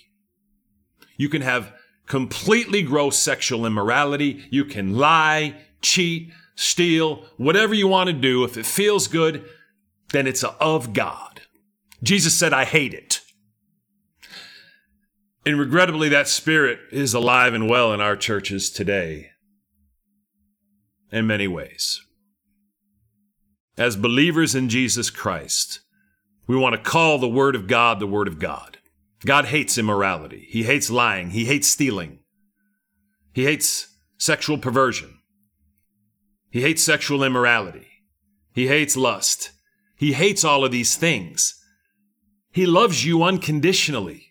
[1.17, 1.73] You can have
[2.05, 8.57] completely gross sexual immorality, you can lie, cheat, steal, whatever you want to do if
[8.57, 9.45] it feels good,
[10.11, 11.41] then it's of God.
[12.03, 13.21] Jesus said, I hate it.
[15.45, 19.31] And regrettably, that spirit is alive and well in our churches today
[21.11, 22.01] in many ways.
[23.77, 25.81] As believers in Jesus Christ,
[26.47, 28.77] we want to call the Word of God the Word of God.
[29.25, 30.47] God hates immorality.
[30.49, 31.31] He hates lying.
[31.31, 32.19] He hates stealing.
[33.33, 35.19] He hates sexual perversion.
[36.51, 37.87] He hates sexual immorality.
[38.53, 39.51] He hates lust.
[39.97, 41.61] He hates all of these things.
[42.51, 44.27] He loves you unconditionally.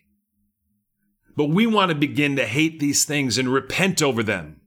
[1.35, 4.61] But we want to begin to hate these things and repent over them.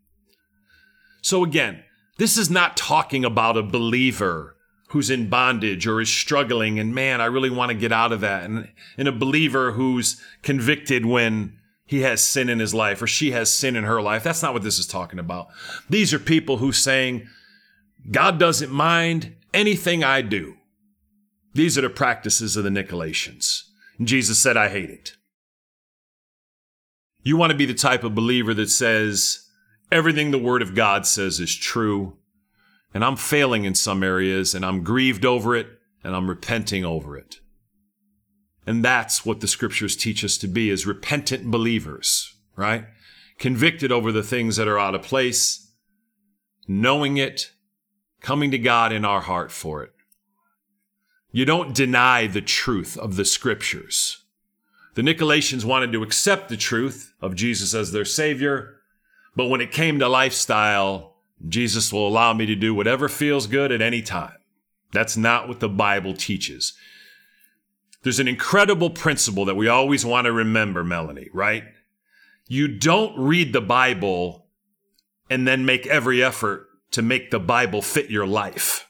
[1.23, 1.83] So again,
[2.19, 4.58] this is not talking about a believer
[4.89, 8.21] who's in bondage or is struggling and man, I really want to get out of
[8.21, 8.45] that.
[8.45, 13.31] And, and a believer who's convicted when he has sin in his life or she
[13.33, 14.23] has sin in her life.
[14.23, 15.49] That's not what this is talking about.
[15.89, 17.27] These are people who saying,
[18.11, 20.57] God doesn't mind anything I do.
[21.55, 23.65] These are the practices of the Nicolaitans.
[23.99, 25.17] And Jesus said, I hate it.
[27.23, 29.49] You want to be the type of believer that says
[29.91, 32.17] everything the Word of God says is true,
[32.95, 35.69] and I'm failing in some areas, and I'm grieved over it,
[36.03, 37.41] and I'm repenting over it.
[38.67, 42.85] And that's what the scriptures teach us to be as repentant believers, right?
[43.39, 45.73] Convicted over the things that are out of place,
[46.67, 47.53] knowing it,
[48.21, 49.93] coming to God in our heart for it.
[51.31, 54.25] You don't deny the truth of the scriptures.
[54.95, 58.77] The Nicolaitans wanted to accept the truth of Jesus as their Savior,
[59.37, 63.71] but when it came to lifestyle, Jesus will allow me to do whatever feels good
[63.71, 64.35] at any time.
[64.93, 66.73] That's not what the Bible teaches.
[68.03, 71.65] There's an incredible principle that we always want to remember, Melanie, right?
[72.47, 74.47] You don't read the Bible
[75.29, 78.89] and then make every effort to make the Bible fit your life.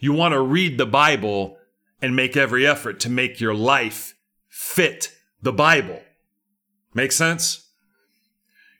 [0.00, 1.58] You want to read the Bible
[2.00, 4.14] and make every effort to make your life
[4.48, 5.12] fit
[5.42, 6.00] the Bible.
[6.94, 7.67] Make sense?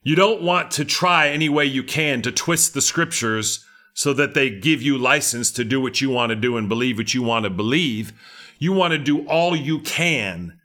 [0.08, 4.32] You don't want to try any way you can to twist the scriptures so that
[4.32, 7.22] they give you license to do what you want to do and believe what you
[7.22, 8.14] want to believe.
[8.58, 10.60] You want to do all you can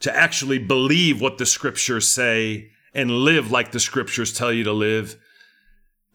[0.00, 4.72] to actually believe what the scriptures say and live like the scriptures tell you to
[4.72, 5.16] live.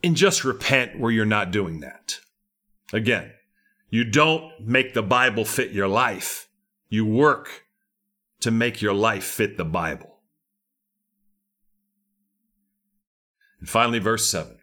[0.04, 2.18] And just repent where you're not doing that.
[2.92, 3.32] Again,
[3.92, 6.48] you don't make the Bible fit your life.
[6.90, 7.68] You work
[8.40, 10.11] to make your life fit the Bible.
[13.62, 14.58] And finally, verse 7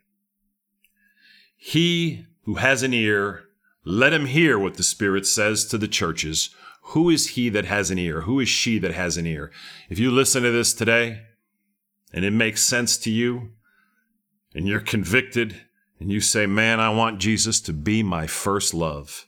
[1.57, 3.45] He who has an ear,
[3.85, 6.51] let him hear what the Spirit says to the churches.
[6.93, 8.23] Who is he that has an ear?
[8.23, 9.51] Who is she that has an ear?
[9.89, 11.23] If you listen to this today
[12.13, 13.53] and it makes sense to you
[14.55, 15.61] and you're convicted
[16.01, 19.27] and you say, Man, I want Jesus to be my first love.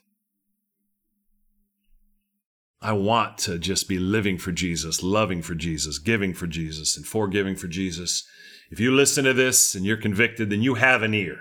[2.82, 7.06] I want to just be living for Jesus, loving for Jesus, giving for Jesus, and
[7.06, 8.26] forgiving for Jesus.
[8.70, 11.40] If you listen to this and you're convicted, then you have an ear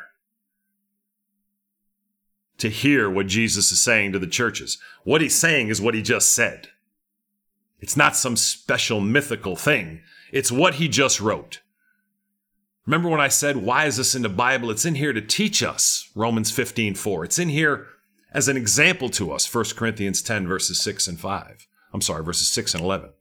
[2.58, 4.78] to hear what Jesus is saying to the churches.
[5.04, 6.70] What he's saying is what he just said.
[7.80, 10.02] It's not some special mythical thing.
[10.32, 11.62] It's what he just wrote.
[12.86, 14.72] Remember when I said, why is this in the Bible?
[14.72, 17.26] It's in here to teach us, Romans 15, 4.
[17.26, 17.86] It's in here
[18.34, 21.68] as an example to us, 1 Corinthians 10, verses 6 and 5.
[21.94, 23.12] I'm sorry, verses 6 and 11.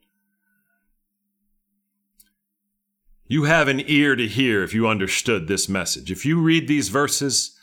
[3.30, 6.10] You have an ear to hear if you understood this message.
[6.10, 7.58] If you read these verses,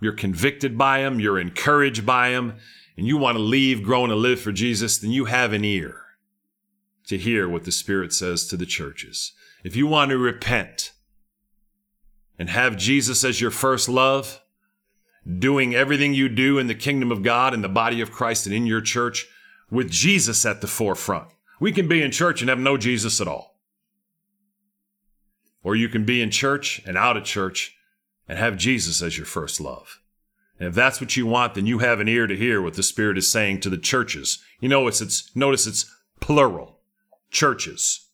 [0.00, 2.54] you're convicted by them, you're encouraged by them,
[2.96, 6.02] and you want to leave, grow, and live for Jesus, then you have an ear
[7.06, 9.32] to hear what the Spirit says to the churches.
[9.64, 10.92] If you want to repent
[12.38, 14.40] and have Jesus as your first love,
[15.38, 18.54] doing everything you do in the kingdom of God, in the body of Christ, and
[18.54, 19.26] in your church
[19.72, 21.28] with Jesus at the forefront.
[21.58, 23.49] We can be in church and have no Jesus at all.
[25.62, 27.76] Or you can be in church and out of church
[28.28, 30.00] and have Jesus as your first love.
[30.58, 32.82] And if that's what you want, then you have an ear to hear what the
[32.82, 34.42] Spirit is saying to the churches.
[34.60, 35.90] You know, it's, it's notice it's
[36.20, 36.80] plural.
[37.30, 38.08] Churches.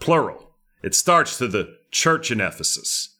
[0.00, 0.56] Plural.
[0.82, 3.16] It starts to the church in Ephesus.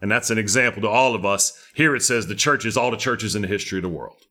[0.00, 1.52] And that's an example to all of us.
[1.74, 4.22] Here it says the churches, all the churches in the history of the world.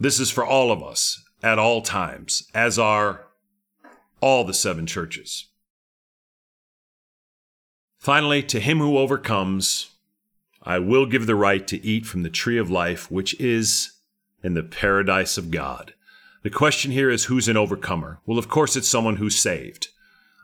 [0.00, 3.26] This is for all of us at all times, as are
[4.20, 5.48] all the seven churches.
[8.02, 9.92] Finally, to him who overcomes,
[10.60, 13.92] I will give the right to eat from the tree of life, which is
[14.42, 15.94] in the paradise of God.
[16.42, 18.18] The question here is who's an overcomer?
[18.26, 19.86] Well, of course, it's someone who's saved.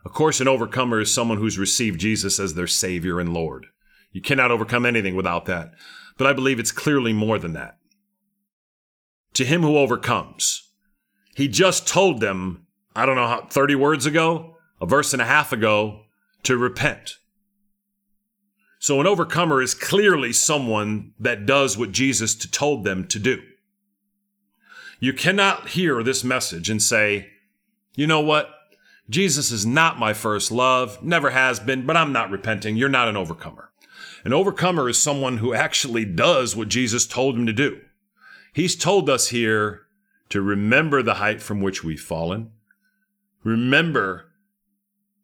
[0.05, 3.65] Of course, an overcomer is someone who's received Jesus as their Savior and Lord.
[4.13, 5.73] You cannot overcome anything without that.
[6.17, 7.77] But I believe it's clearly more than that.
[9.33, 10.71] To him who overcomes,
[11.35, 15.25] he just told them, I don't know how, 30 words ago, a verse and a
[15.25, 16.03] half ago,
[16.43, 17.17] to repent.
[18.79, 23.41] So an overcomer is clearly someone that does what Jesus told them to do.
[25.01, 27.29] You cannot hear this message and say,
[27.95, 28.49] you know what?
[29.09, 32.77] Jesus is not my first love, never has been, but I'm not repenting.
[32.77, 33.71] You're not an overcomer.
[34.23, 37.81] An overcomer is someone who actually does what Jesus told him to do.
[38.53, 39.87] He's told us here
[40.29, 42.51] to remember the height from which we've fallen.
[43.43, 44.31] Remember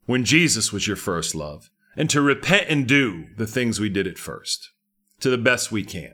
[0.05, 4.07] when Jesus was your first love and to repent and do the things we did
[4.07, 4.71] at first
[5.19, 6.13] to the best we can.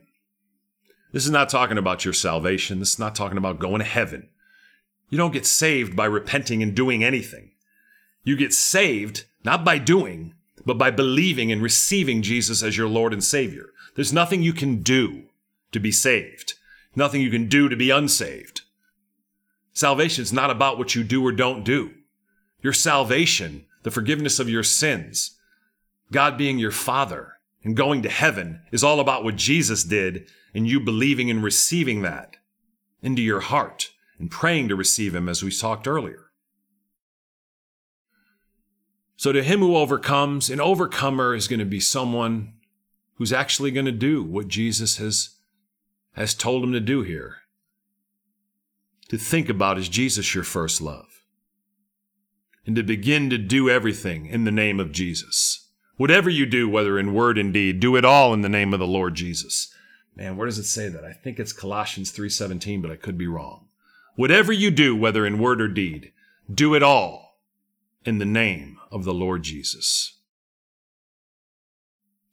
[1.11, 2.79] This is not talking about your salvation.
[2.79, 4.29] This is not talking about going to heaven.
[5.09, 7.51] You don't get saved by repenting and doing anything.
[8.23, 13.11] You get saved not by doing, but by believing and receiving Jesus as your Lord
[13.11, 13.69] and Savior.
[13.95, 15.23] There's nothing you can do
[15.71, 16.53] to be saved,
[16.95, 18.61] nothing you can do to be unsaved.
[19.73, 21.91] Salvation is not about what you do or don't do.
[22.61, 25.38] Your salvation, the forgiveness of your sins,
[26.12, 27.34] God being your Father,
[27.64, 32.01] and going to heaven is all about what Jesus did and you believing and receiving
[32.01, 32.38] that
[33.01, 36.32] into your heart and praying to receive Him as we talked earlier.
[39.21, 42.54] So, to him who overcomes, an overcomer is going to be someone
[43.17, 45.36] who's actually going to do what Jesus has,
[46.13, 47.36] has told him to do here.
[49.09, 51.24] To think about is Jesus your first love?
[52.66, 55.61] And to begin to do everything in the name of Jesus.
[56.01, 58.79] Whatever you do, whether in word and deed, do it all in the name of
[58.79, 59.71] the Lord Jesus.
[60.15, 61.05] Man, where does it say that?
[61.05, 63.67] I think it's Colossians 3:17, but I could be wrong.
[64.15, 66.11] Whatever you do, whether in word or deed,
[66.51, 67.39] do it all
[68.03, 70.17] in the name of the Lord Jesus.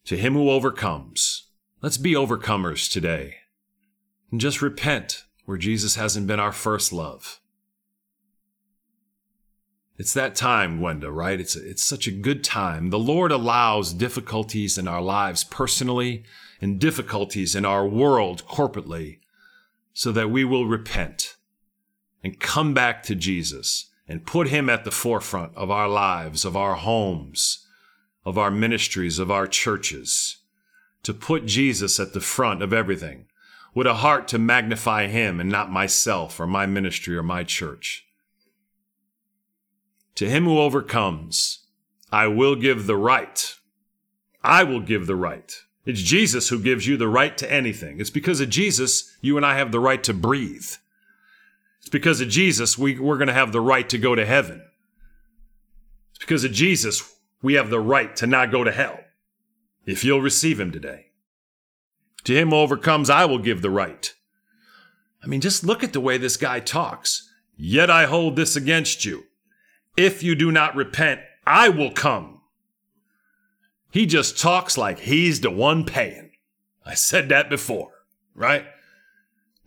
[0.05, 3.35] To him who overcomes, let's be overcomers today.
[4.31, 7.39] And just repent where Jesus hasn't been our first love.
[9.99, 11.41] It's that time, Gwenda, right?
[11.41, 12.89] It's, it's such a good time.
[12.89, 16.23] The Lord allows difficulties in our lives personally
[16.61, 19.19] and difficulties in our world corporately
[19.93, 21.35] so that we will repent
[22.23, 26.55] and come back to Jesus and put him at the forefront of our lives, of
[26.55, 27.67] our homes,
[28.23, 30.37] of our ministries, of our churches,
[31.03, 33.25] to put Jesus at the front of everything,
[33.75, 38.05] with a heart to magnify him and not myself or my ministry or my church.
[40.15, 41.65] To him who overcomes,
[42.11, 43.55] I will give the right.
[44.43, 45.53] I will give the right
[45.85, 47.99] It's Jesus who gives you the right to anything.
[47.99, 50.71] It's because of Jesus you and I have the right to breathe.
[51.79, 54.61] It's because of Jesus we, we're going to have the right to go to heaven.
[56.11, 58.99] It's because of Jesus we have the right to not go to hell
[59.85, 61.07] if you'll receive him today.
[62.25, 64.13] To him who overcomes, I will give the right.
[65.23, 67.29] I mean, just look at the way this guy talks.
[67.57, 69.23] Yet I hold this against you.
[69.99, 72.39] If you do not repent, I will come.
[73.91, 76.31] He just talks like he's the one paying.
[76.85, 77.91] I said that before,
[78.33, 78.65] right?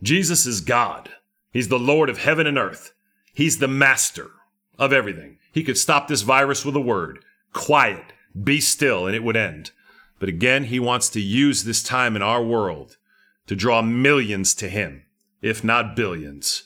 [0.01, 1.11] Jesus is God.
[1.51, 2.93] He's the Lord of heaven and earth.
[3.31, 4.31] He's the master
[4.79, 5.37] of everything.
[5.51, 7.23] He could stop this virus with a word
[7.53, 8.05] quiet,
[8.43, 9.69] be still, and it would end.
[10.17, 12.97] But again, he wants to use this time in our world
[13.45, 15.05] to draw millions to him,
[15.43, 16.63] if not billions.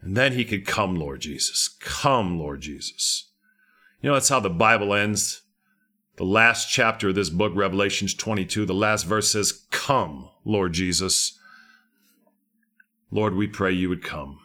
[0.00, 1.68] And then he could come, Lord Jesus.
[1.80, 3.30] Come, Lord Jesus.
[4.00, 5.42] You know, that's how the Bible ends.
[6.16, 11.38] The last chapter of this book, Revelations 22, the last verse says, Come, Lord Jesus.
[13.10, 14.38] Lord, we pray you would come.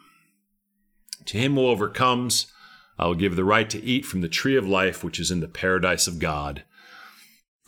[1.26, 2.52] To him who overcomes,
[2.98, 5.40] I will give the right to eat from the tree of life, which is in
[5.40, 6.64] the paradise of God.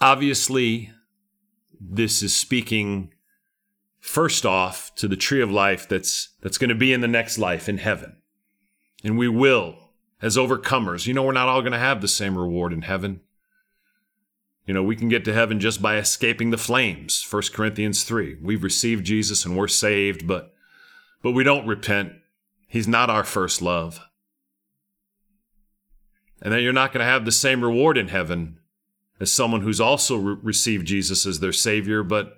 [0.01, 0.91] Obviously,
[1.81, 3.13] this is speaking
[4.05, 7.39] first off to the tree of life that's that's going to be in the next
[7.39, 8.15] life in heaven.
[9.03, 11.07] And we will as overcomers.
[11.07, 13.23] You know we're not all going to have the same reward in heaven.
[14.67, 17.27] You know, we can get to heaven just by escaping the flames.
[17.31, 18.39] 1 Corinthians 3.
[18.43, 20.53] We've received Jesus and we're saved, but
[21.23, 22.13] but we don't repent.
[22.69, 24.01] He's not our first love.
[26.43, 28.59] And then you're not going to have the same reward in heaven
[29.19, 32.35] as someone who's also re- received Jesus as their Savior, but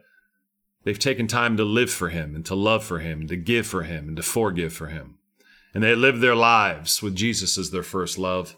[0.87, 3.67] they've taken time to live for Him and to love for Him, and to give
[3.67, 5.19] for Him and to forgive for Him.
[5.75, 8.57] And they live their lives with Jesus as their first love.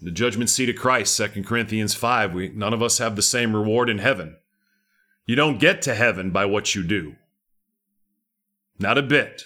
[0.00, 3.54] The judgment seat of Christ, 2 Corinthians 5, we, none of us have the same
[3.54, 4.36] reward in heaven.
[5.26, 7.16] You don't get to heaven by what you do.
[8.78, 9.44] Not a bit.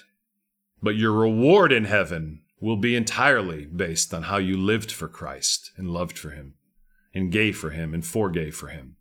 [0.81, 5.73] But your reward in heaven will be entirely based on how you lived for Christ
[5.77, 6.55] and loved for Him
[7.13, 8.98] and gave for Him and forgave for Him.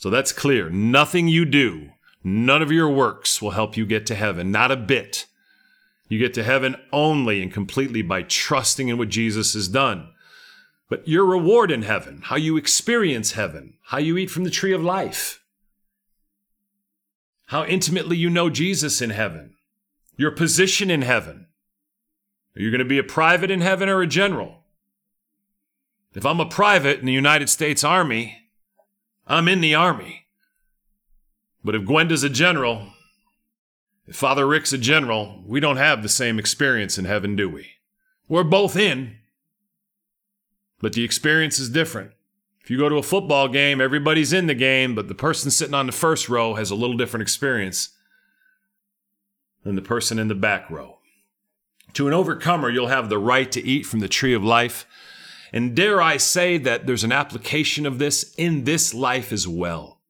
[0.00, 0.70] So that's clear.
[0.70, 1.90] Nothing you do,
[2.24, 5.26] none of your works will help you get to heaven, not a bit.
[6.08, 10.08] You get to heaven only and completely by trusting in what Jesus has done.
[10.88, 14.72] But your reward in heaven, how you experience heaven, how you eat from the tree
[14.72, 15.44] of life,
[17.48, 19.54] how intimately you know Jesus in heaven,
[20.16, 21.46] your position in heaven,
[22.56, 24.64] are you going to be a private in heaven or a general?
[26.14, 28.39] If I'm a private in the United States Army,
[29.30, 30.26] I'm in the Army.
[31.62, 32.88] But if Gwenda's a general,
[34.08, 37.68] if Father Rick's a general, we don't have the same experience in heaven, do we?
[38.28, 39.18] We're both in,
[40.80, 42.10] but the experience is different.
[42.60, 45.74] If you go to a football game, everybody's in the game, but the person sitting
[45.74, 47.90] on the first row has a little different experience
[49.62, 50.98] than the person in the back row.
[51.94, 54.86] To an overcomer, you'll have the right to eat from the tree of life.
[55.52, 60.00] And dare I say that there's an application of this in this life as well.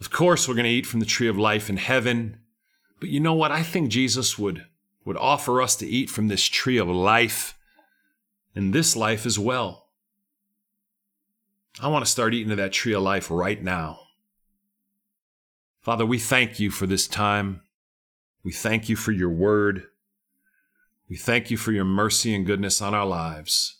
[0.00, 2.38] Of course, we're going to eat from the tree of life in heaven.
[3.00, 3.52] But you know what?
[3.52, 4.66] I think Jesus would,
[5.04, 7.58] would offer us to eat from this tree of life
[8.54, 9.88] in this life as well.
[11.82, 14.00] I want to start eating of that tree of life right now.
[15.80, 17.62] Father, we thank you for this time.
[18.42, 19.84] We thank you for your word.
[21.08, 23.79] We thank you for your mercy and goodness on our lives.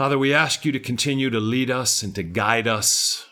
[0.00, 3.28] Father, we ask you to continue to lead us and to guide us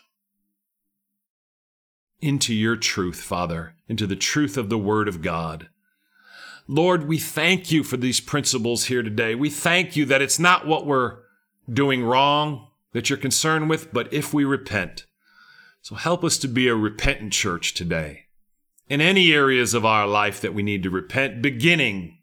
[2.21, 5.69] into your truth, Father, into the truth of the Word of God.
[6.67, 9.33] Lord, we thank you for these principles here today.
[9.33, 11.17] We thank you that it's not what we're
[11.67, 15.07] doing wrong that you're concerned with, but if we repent.
[15.81, 18.25] So help us to be a repentant church today
[18.87, 22.19] in any areas of our life that we need to repent, beginning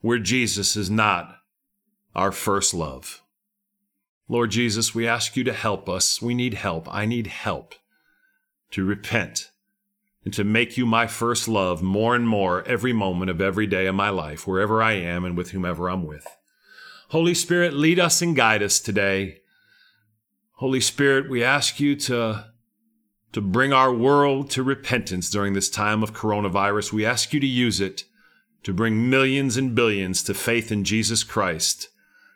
[0.00, 1.36] where Jesus is not
[2.14, 3.20] our first love.
[4.30, 6.22] Lord Jesus, we ask you to help us.
[6.22, 6.86] We need help.
[6.88, 7.74] I need help
[8.70, 9.50] to repent
[10.24, 13.86] and to make you my first love more and more every moment of every day
[13.86, 16.28] of my life, wherever I am and with whomever I'm with.
[17.08, 19.38] Holy Spirit, lead us and guide us today.
[20.58, 22.52] Holy Spirit, we ask you to
[23.32, 26.92] to bring our world to repentance during this time of coronavirus.
[26.92, 28.04] We ask you to use it
[28.62, 31.88] to bring millions and billions to faith in Jesus Christ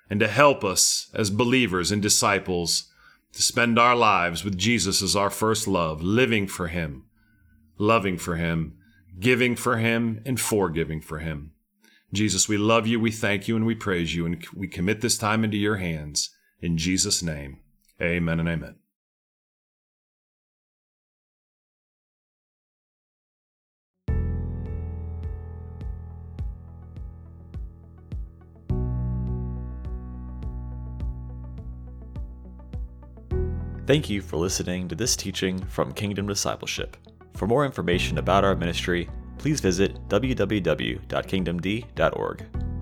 [0.09, 2.91] and to help us as believers and disciples
[3.33, 7.05] to spend our lives with Jesus as our first love, living for Him,
[7.79, 8.77] loving for Him,
[9.19, 11.53] giving for Him, and forgiving for Him.
[12.13, 15.19] Jesus, we love you, we thank you, and we praise you, and we commit this
[15.19, 16.31] time into your hands.
[16.61, 17.59] In Jesus' name,
[18.01, 18.84] Amen and amen.
[33.86, 36.97] Thank you for listening to this teaching from Kingdom Discipleship.
[37.35, 42.74] For more information about our ministry, please visit www.kingdomd.org.